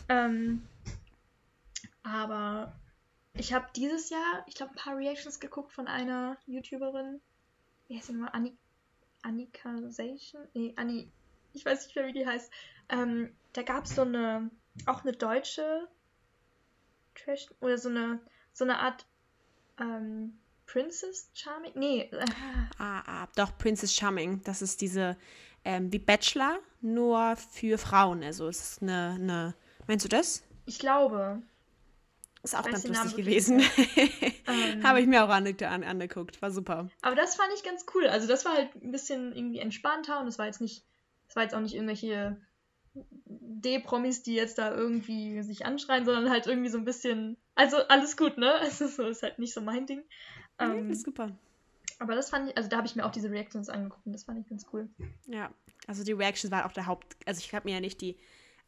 [0.09, 0.61] Ähm,
[2.03, 2.73] aber
[3.41, 7.19] ich habe dieses Jahr, ich glaube, ein paar Reactions geguckt von einer YouTuberin.
[7.87, 8.29] Wie heißt sie nochmal?
[8.33, 8.55] Anni
[9.23, 10.47] Annika Sation?
[10.53, 11.11] Nee, Anni.
[11.53, 12.51] Ich weiß nicht mehr, wie die heißt.
[12.89, 14.51] Ähm, da gab es so eine,
[14.85, 15.87] auch eine deutsche
[17.15, 18.19] Trash, oder so eine,
[18.53, 19.07] so eine Art
[19.79, 20.37] ähm,
[20.67, 21.71] Princess Charming?
[21.73, 22.09] Nee.
[22.11, 22.25] Äh.
[22.77, 24.43] Ah, ah, doch, Princess Charming.
[24.43, 25.17] Das ist diese,
[25.65, 28.23] ähm, wie Bachelor, nur für Frauen.
[28.23, 29.55] Also es ist eine, eine.
[29.87, 30.43] Meinst du das?
[30.67, 31.41] Ich glaube.
[32.43, 33.61] Ist auch ganz lustig gewesen.
[34.47, 36.41] ähm, Habe ich mir auch ange an, angeguckt.
[36.41, 36.89] War super.
[37.01, 38.07] Aber das fand ich ganz cool.
[38.07, 40.83] Also das war halt ein bisschen irgendwie entspannter und es war jetzt nicht,
[41.27, 42.37] es war jetzt auch nicht irgendwelche
[42.93, 47.37] D-Promis, die jetzt da irgendwie sich anschreien, sondern halt irgendwie so ein bisschen.
[47.53, 48.53] Also alles gut, ne?
[48.63, 50.03] Es ist so, ist halt nicht so mein Ding.
[50.57, 51.31] Ähm, nee, ist super.
[51.99, 54.23] Aber das fand ich, also da habe ich mir auch diese Reactions angeguckt und das
[54.23, 54.89] fand ich ganz cool.
[55.27, 55.51] Ja,
[55.85, 57.15] also die Reactions waren auch der Haupt.
[57.27, 58.17] Also ich habe mir ja nicht die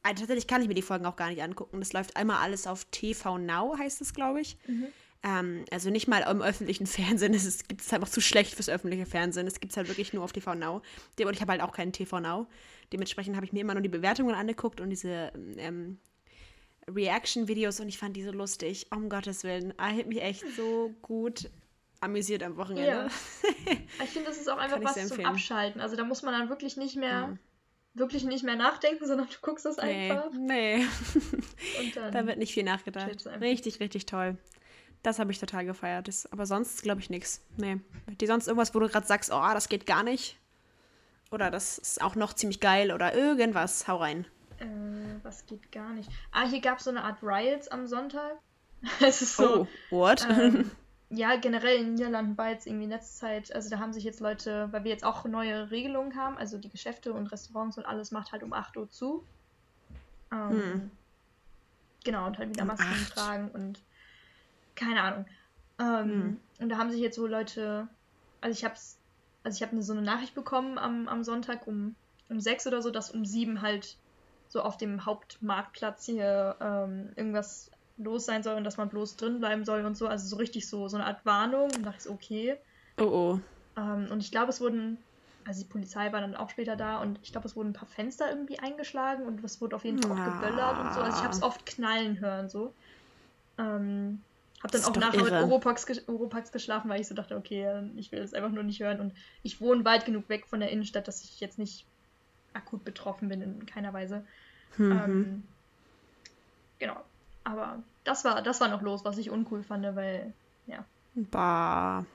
[0.03, 1.79] also tatsächlich kann ich mir die Folgen auch gar nicht angucken.
[1.79, 4.57] Das läuft einmal alles auf TV Now, heißt es, glaube ich.
[4.67, 4.87] Mhm.
[5.23, 7.33] Ähm, also nicht mal im öffentlichen Fernsehen.
[7.33, 9.47] Es gibt es halt auch zu schlecht fürs öffentliche Fernsehen.
[9.47, 10.81] Es gibt es halt wirklich nur auf TV Now.
[11.19, 12.47] Und ich habe halt auch keinen TV Now.
[12.91, 15.99] Dementsprechend habe ich mir immer nur die Bewertungen angeguckt und diese ähm,
[16.87, 18.87] Reaction-Videos und ich fand die so lustig.
[18.91, 19.73] Um Gottes Willen.
[19.77, 21.49] Er hat mich echt so gut
[22.01, 22.89] amüsiert am Wochenende.
[22.89, 23.07] Ja.
[24.03, 25.79] ich finde, das ist auch einfach was zum Abschalten.
[25.79, 27.27] Also da muss man dann wirklich nicht mehr.
[27.27, 27.39] Mhm
[27.93, 30.31] wirklich nicht mehr nachdenken, sondern du guckst es einfach.
[30.31, 30.85] Nee.
[32.11, 33.25] da wird nicht viel nachgedacht.
[33.39, 34.37] Richtig, richtig toll.
[35.03, 36.07] Das habe ich total gefeiert.
[36.07, 37.41] Das, aber sonst glaube ich nichts.
[37.57, 37.79] Nee.
[38.21, 40.37] Die sonst irgendwas, wo du gerade sagst, oh, das geht gar nicht.
[41.29, 43.87] Oder das ist auch noch ziemlich geil oder irgendwas.
[43.87, 44.25] Hau rein.
[44.59, 44.65] Äh,
[45.23, 46.09] was geht gar nicht?
[46.31, 48.37] Ah, hier gab es so eine Art Riots am Sonntag.
[49.01, 49.61] es ist so.
[49.61, 50.27] Oh, what?
[50.29, 50.71] Ähm,
[51.15, 54.03] ja, generell in den Niederlanden war jetzt irgendwie in letzter Zeit, also da haben sich
[54.03, 57.85] jetzt Leute, weil wir jetzt auch neue Regelungen haben, also die Geschäfte und Restaurants und
[57.85, 59.23] alles macht halt um 8 Uhr zu.
[60.31, 60.91] Ähm, hm.
[62.03, 63.83] Genau, und halt wieder Masken um tragen und
[64.75, 65.25] keine Ahnung.
[65.79, 66.39] Ähm, hm.
[66.59, 67.87] Und da haben sich jetzt so Leute,
[68.41, 68.97] also ich hab's,
[69.43, 71.95] also ich habe so eine Nachricht bekommen am, am Sonntag um,
[72.29, 73.97] um 6 oder so, dass um 7 halt
[74.47, 79.39] so auf dem Hauptmarktplatz hier ähm, irgendwas los sein soll und dass man bloß drin
[79.39, 80.07] bleiben soll und so.
[80.07, 81.71] Also so richtig so, so eine Art Warnung.
[81.75, 82.57] Und dachte ich, okay.
[82.97, 83.39] Oh oh.
[83.77, 84.97] Ähm, und ich glaube, es wurden,
[85.45, 87.87] also die Polizei war dann auch später da und ich glaube, es wurden ein paar
[87.87, 91.01] Fenster irgendwie eingeschlagen und es wurde auf jeden Fall auch geböllert und so.
[91.01, 92.73] Also ich habe es oft knallen hören so.
[93.57, 94.21] Ähm,
[94.63, 98.19] hab dann auch nachher mit Oropax, Oropax geschlafen, weil ich so dachte, okay, ich will
[98.19, 99.01] das einfach nur nicht hören.
[99.01, 99.13] Und
[99.43, 101.85] ich wohne weit genug weg von der Innenstadt, dass ich jetzt nicht
[102.53, 104.25] akut betroffen bin in keiner Weise.
[104.77, 104.91] Mhm.
[104.91, 105.43] Ähm,
[106.79, 107.03] genau.
[107.43, 110.33] Aber das war, das war noch los, was ich uncool fand, weil,
[110.67, 110.85] ja.
[111.15, 112.05] Bah.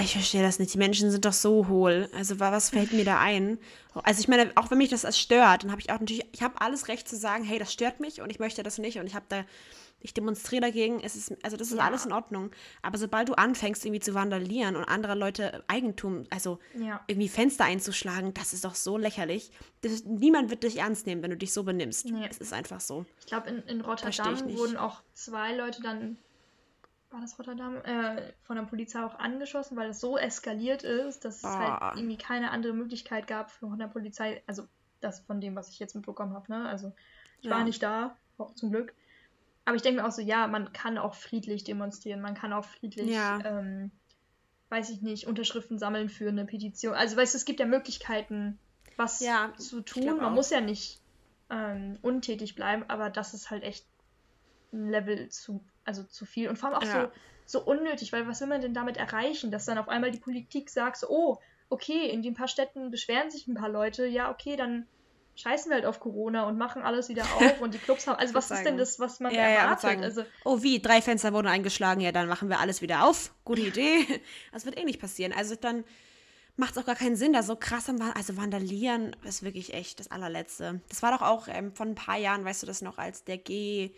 [0.00, 0.72] Ich verstehe das nicht.
[0.74, 2.08] Die Menschen sind doch so hohl.
[2.14, 3.58] Also was fällt mir da ein?
[3.94, 6.60] Also ich meine, auch wenn mich das stört, dann habe ich auch natürlich, ich habe
[6.60, 9.14] alles Recht zu sagen, hey, das stört mich und ich möchte das nicht und ich
[9.14, 9.44] habe da,
[10.02, 11.00] ich demonstriere dagegen.
[11.00, 11.84] Es ist, also das ist ja.
[11.84, 12.50] alles in Ordnung.
[12.82, 17.00] Aber sobald du anfängst irgendwie zu vandalieren und andere Leute Eigentum, also ja.
[17.06, 19.50] irgendwie Fenster einzuschlagen, das ist doch so lächerlich.
[19.82, 22.06] Das, niemand wird dich ernst nehmen, wenn du dich so benimmst.
[22.06, 22.26] Nee.
[22.28, 23.06] Es ist einfach so.
[23.20, 26.18] Ich glaube, in, in Rotterdam wurden auch zwei Leute dann
[27.12, 31.38] war das Rotterdam, äh, von der Polizei auch angeschossen, weil es so eskaliert ist, dass
[31.38, 34.66] es halt irgendwie keine andere Möglichkeit gab von der Polizei, also
[35.00, 36.66] das von dem, was ich jetzt mitbekommen habe, ne?
[36.66, 36.92] Also
[37.40, 37.56] ich ja.
[37.56, 38.94] war nicht da, auch zum Glück.
[39.64, 42.64] Aber ich denke mir auch so, ja, man kann auch friedlich demonstrieren, man kann auch
[42.64, 43.38] friedlich, ja.
[43.44, 43.90] ähm,
[44.70, 46.94] weiß ich nicht, Unterschriften sammeln für eine Petition.
[46.94, 48.58] Also weißt du, es gibt ja Möglichkeiten,
[48.96, 50.06] was ja, zu tun.
[50.06, 50.30] Man auch.
[50.30, 51.00] muss ja nicht
[51.50, 53.86] ähm, untätig bleiben, aber das ist halt echt
[54.72, 57.10] ein Level zu also zu viel und vor allem auch ja.
[57.44, 60.18] so, so unnötig, weil was will man denn damit erreichen, dass dann auf einmal die
[60.18, 61.38] Politik sagt, so, oh,
[61.68, 64.86] okay, in den paar Städten beschweren sich ein paar Leute, ja, okay, dann
[65.36, 68.18] scheißen wir halt auf Corona und machen alles wieder auf und die Clubs haben.
[68.18, 69.98] Also was ist denn das, was man ja, erwartet?
[69.98, 70.80] Ja, also, oh, wie?
[70.80, 73.34] Drei Fenster wurden eingeschlagen, ja, dann machen wir alles wieder auf.
[73.44, 74.06] Gute Idee.
[74.52, 75.32] Das wird eh nicht passieren.
[75.32, 75.84] Also dann
[76.56, 80.00] macht es auch gar keinen Sinn, da so krass am Also vandalieren ist wirklich echt
[80.00, 80.80] das allerletzte.
[80.88, 83.38] Das war doch auch ähm, von ein paar Jahren, weißt du das noch, als der
[83.38, 83.92] G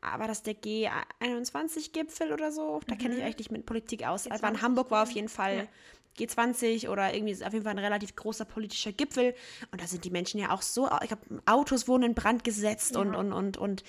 [0.00, 2.80] war das der G21-Gipfel oder so?
[2.86, 2.98] Da mhm.
[2.98, 4.26] kenne ich eigentlich nicht mit Politik aus.
[4.26, 4.32] G20.
[4.32, 5.64] Aber in Hamburg war auf jeden Fall ja.
[6.18, 9.34] G20 oder irgendwie auf jeden Fall ein relativ großer politischer Gipfel.
[9.72, 12.94] Und da sind die Menschen ja auch so, ich glaube, Autos wurden in Brand gesetzt
[12.94, 13.00] ja.
[13.00, 13.84] und, und, und, und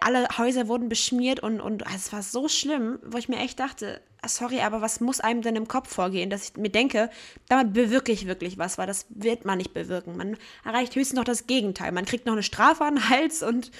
[0.00, 3.60] alle Häuser wurden beschmiert und, und also es war so schlimm, wo ich mir echt
[3.60, 7.08] dachte, ah, sorry, aber was muss einem denn im Kopf vorgehen, dass ich mir denke,
[7.48, 10.16] damit bewirke ich wirklich was, weil das wird man nicht bewirken.
[10.16, 11.92] Man erreicht höchstens noch das Gegenteil.
[11.92, 13.70] Man kriegt noch eine Strafe an den Hals und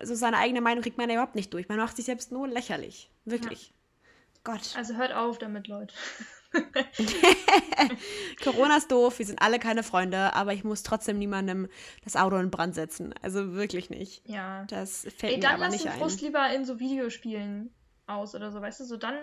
[0.00, 1.68] also seine eigene Meinung kriegt man ja überhaupt nicht durch.
[1.68, 3.10] Man macht sich selbst nur lächerlich.
[3.24, 3.68] Wirklich.
[3.68, 3.74] Ja.
[4.42, 4.74] Gott.
[4.76, 5.94] Also hört auf damit, Leute.
[8.42, 11.68] Corona ist doof, wir sind alle keine Freunde, aber ich muss trotzdem niemandem
[12.04, 13.14] das Auto in Brand setzen.
[13.22, 14.28] Also wirklich nicht.
[14.28, 14.64] Ja.
[14.66, 15.92] Das fällt Ey, mir aber nicht ein.
[15.92, 17.74] Dann lass den Frust lieber in so Videospielen
[18.06, 19.16] aus oder so, weißt du, so dann,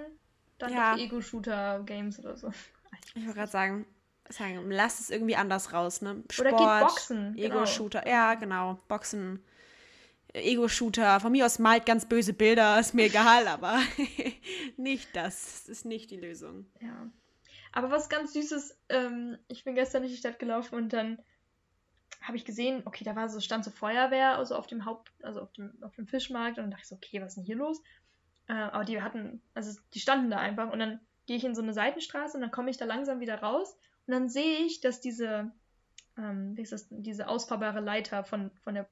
[0.57, 0.97] dann ja.
[0.97, 2.51] Ego-Shooter-Games oder so.
[3.15, 3.85] Ich wollte gerade sagen,
[4.29, 6.23] sagen, lass es irgendwie anders raus, ne?
[6.29, 7.33] Sport, oder geht Boxen.
[7.35, 7.55] Genau.
[7.55, 8.11] Ego-Shooter, genau.
[8.11, 9.43] ja, genau, Boxen.
[10.33, 11.19] Ego-Shooter.
[11.19, 13.79] Von mir aus malt ganz böse Bilder, ist mir egal, aber
[14.77, 15.63] nicht das.
[15.65, 16.65] Das ist nicht die Lösung.
[16.79, 17.09] Ja.
[17.71, 21.19] Aber was ganz Süßes, ähm, ich bin gestern durch die Stadt gelaufen und dann
[22.21, 25.41] habe ich gesehen, okay, da war so, stand so Feuerwehr, also auf dem Haupt, also
[25.41, 27.55] auf dem, auf dem Fischmarkt und dann dachte ich so, okay, was ist denn hier
[27.55, 27.81] los?
[28.47, 31.61] Äh, aber die hatten, also die standen da einfach und dann gehe ich in so
[31.61, 35.01] eine Seitenstraße und dann komme ich da langsam wieder raus und dann sehe ich, dass
[35.01, 35.51] diese,
[36.17, 38.89] ähm, wie ist das, diese ausfahrbare Leiter von, von der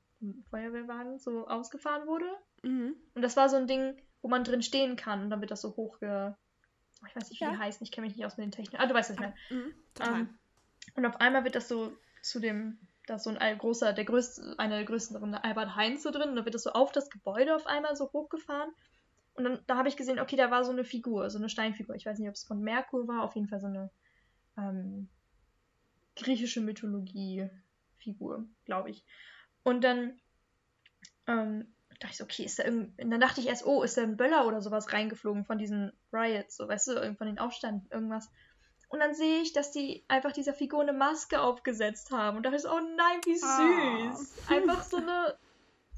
[0.49, 2.25] Feuerwehrwagen so ausgefahren wurde.
[2.63, 2.95] Mhm.
[3.13, 5.61] Und das war so ein Ding, wo man drin stehen kann und dann wird das
[5.61, 6.35] so hochge.
[7.07, 7.51] Ich weiß nicht, wie ja.
[7.51, 8.81] die heißen, ich kenne mich nicht aus mit den Techniken.
[8.81, 9.35] Ah, du weißt, was ich meine.
[9.49, 10.39] Mhm, ähm,
[10.95, 12.77] und auf einmal wird das so zu dem,
[13.07, 16.35] da ist so ein großer, der größte, einer der größten Albert Heinz so drin und
[16.35, 18.71] dann wird das so auf das Gebäude auf einmal so hochgefahren.
[19.33, 21.95] Und dann, da habe ich gesehen, okay, da war so eine Figur, so eine Steinfigur.
[21.95, 23.89] Ich weiß nicht, ob es von Merkur war, auf jeden Fall so eine
[24.57, 25.07] ähm,
[26.15, 29.05] griechische Mythologie-Figur, glaube ich.
[29.63, 30.19] Und dann
[31.27, 33.03] ähm, dachte ich so, okay, ist da irgendwie.
[33.03, 35.91] Und dann dachte ich erst, oh, ist da ein Böller oder sowas reingeflogen von diesen
[36.13, 38.29] Riots, so weißt du, von den Aufständen, irgendwas.
[38.89, 42.37] Und dann sehe ich, dass die einfach dieser Figur eine Maske aufgesetzt haben.
[42.37, 44.15] Und dachte ich so, oh nein, wie ah.
[44.15, 44.33] süß.
[44.49, 44.53] Oh.
[44.53, 45.37] Einfach so eine.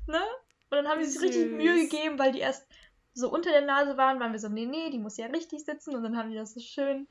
[0.07, 0.21] Ne?
[0.69, 2.67] Und dann haben die sich richtig Mühe gegeben, weil die erst
[3.13, 5.95] so unter der Nase waren, waren wir so, nee, nee, die muss ja richtig sitzen.
[5.95, 7.07] Und dann haben die das so schön.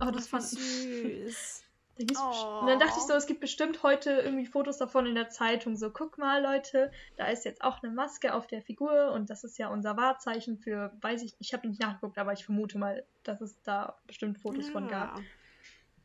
[0.00, 1.64] Oh, das fand ich süß.
[2.00, 2.60] Oh.
[2.60, 5.76] Und dann dachte ich so, es gibt bestimmt heute irgendwie Fotos davon in der Zeitung.
[5.76, 9.44] So, guck mal, Leute, da ist jetzt auch eine Maske auf der Figur und das
[9.44, 13.04] ist ja unser Wahrzeichen für, weiß ich, ich habe nicht nachgeguckt, aber ich vermute mal,
[13.24, 14.72] dass es da bestimmt Fotos ja.
[14.72, 15.20] von gab.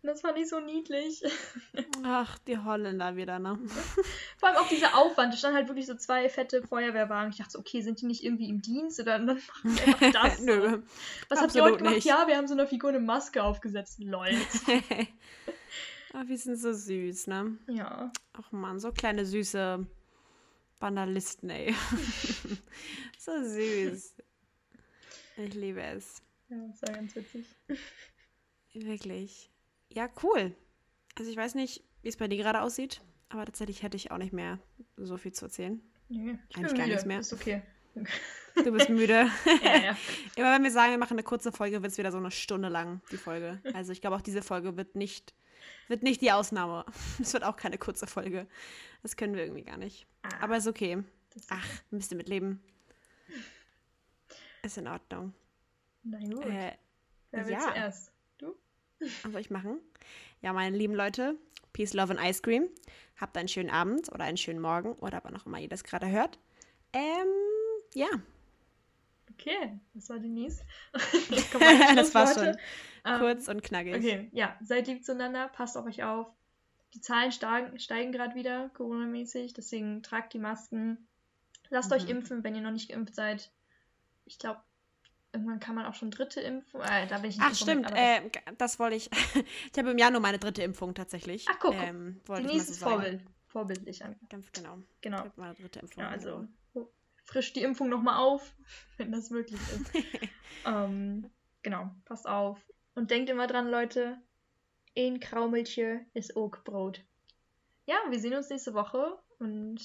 [0.04, 1.24] Und das fand ich so niedlich.
[2.04, 3.58] Ach, die Holländer wieder, ne?
[4.38, 5.32] Vor allem auch dieser Aufwand.
[5.32, 7.32] Da standen halt wirklich so zwei fette Feuerwehrwagen.
[7.32, 9.26] Ich dachte so, okay, sind die nicht irgendwie im Dienst oder dann
[9.64, 10.42] machen sie einfach das?
[10.42, 10.82] Nö.
[11.30, 11.96] Was habt ihr heute gemacht?
[11.96, 12.06] Nicht.
[12.06, 14.00] Ja, wir haben so einer Figur eine Maske aufgesetzt.
[14.04, 14.28] Lol.
[16.16, 17.58] Ach, wir sind so süß, ne?
[17.68, 18.12] Ja.
[18.34, 19.86] Ach man, so kleine süße
[20.80, 21.74] Banalisten, ey.
[23.18, 24.16] so süß.
[25.38, 26.22] Ich liebe es.
[26.50, 27.48] Ja, das war ganz witzig.
[28.74, 29.50] Wirklich.
[29.90, 30.56] Ja, cool.
[31.18, 34.20] Also ich weiß nicht, wie es bei dir gerade aussieht, aber tatsächlich hätte ich auch
[34.20, 34.60] nicht mehr
[34.98, 35.82] so viel zu erzählen.
[36.10, 37.20] Nee, ich Eigentlich gar nichts mehr.
[37.22, 37.64] Ist okay.
[38.56, 39.32] Du bist müde.
[39.64, 39.98] ja, ja.
[40.36, 42.70] Immer wenn wir sagen, wir machen eine kurze Folge, wird es wieder so eine Stunde
[42.70, 43.60] lang, die Folge.
[43.74, 45.34] Also ich glaube, auch diese Folge wird nicht
[45.88, 46.86] wird nicht die Ausnahme.
[47.22, 48.48] Es wird auch keine kurze Folge.
[49.02, 50.06] Das können wir irgendwie gar nicht.
[50.24, 51.04] Ah, Aber ist okay.
[51.50, 52.62] Ach, ein bisschen mitleben.
[54.62, 55.34] Ist in Ordnung.
[56.04, 56.46] Na gut.
[56.46, 56.74] Äh,
[57.32, 57.60] Wer will ja.
[57.60, 58.12] zuerst?
[58.38, 58.56] Du?
[59.00, 59.80] Was soll ich machen?
[60.42, 61.36] Ja, meine lieben Leute,
[61.74, 62.70] Peace, Love and Ice Cream.
[63.20, 66.08] Habt einen schönen Abend oder einen schönen Morgen oder wann auch immer ihr das gerade
[66.10, 66.40] hört.
[66.94, 67.28] Ähm,
[67.94, 68.08] ja.
[69.34, 70.64] Okay, das war Denise.
[70.94, 72.58] das war schon
[73.06, 73.96] ähm, kurz und knackig.
[73.96, 76.28] Okay, ja, seid lieb zueinander, passt auf euch auf.
[76.94, 81.08] Die Zahlen steigen, steigen gerade wieder, Corona-mäßig, deswegen tragt die Masken.
[81.70, 81.96] Lasst mhm.
[81.96, 83.52] euch impfen, wenn ihr noch nicht geimpft seid.
[84.26, 84.62] Ich glaube,
[85.34, 86.82] irgendwann kann man auch schon dritte Impfung.
[86.82, 87.92] Äh, da bin ich nicht Ach, stimmt.
[87.96, 88.22] Äh,
[88.58, 89.10] das wollte ich.
[89.72, 91.46] ich habe im Januar meine dritte Impfung tatsächlich.
[91.50, 91.74] Ach, guck.
[91.76, 93.24] Ähm, Denise ist so Vorbild.
[93.48, 94.16] vorbildlich an.
[94.30, 94.78] Ganz genau.
[95.02, 95.26] Genau.
[95.26, 96.04] Ich meine dritte Impfung.
[96.04, 96.48] Ja, also
[97.24, 98.54] frisch die Impfung nochmal auf,
[98.98, 99.92] wenn das möglich ist.
[100.66, 101.30] ähm,
[101.62, 102.60] genau, passt auf.
[102.96, 104.22] Und denkt immer dran, Leute,
[104.98, 107.04] ein Kraumelchen ist auch Brot.
[107.86, 109.80] Ja, wir sehen uns nächste Woche und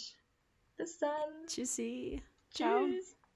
[0.76, 1.46] bis dann.
[1.46, 2.22] Tschüssi.
[2.50, 2.86] Ciao.
[2.86, 3.17] Tschüss.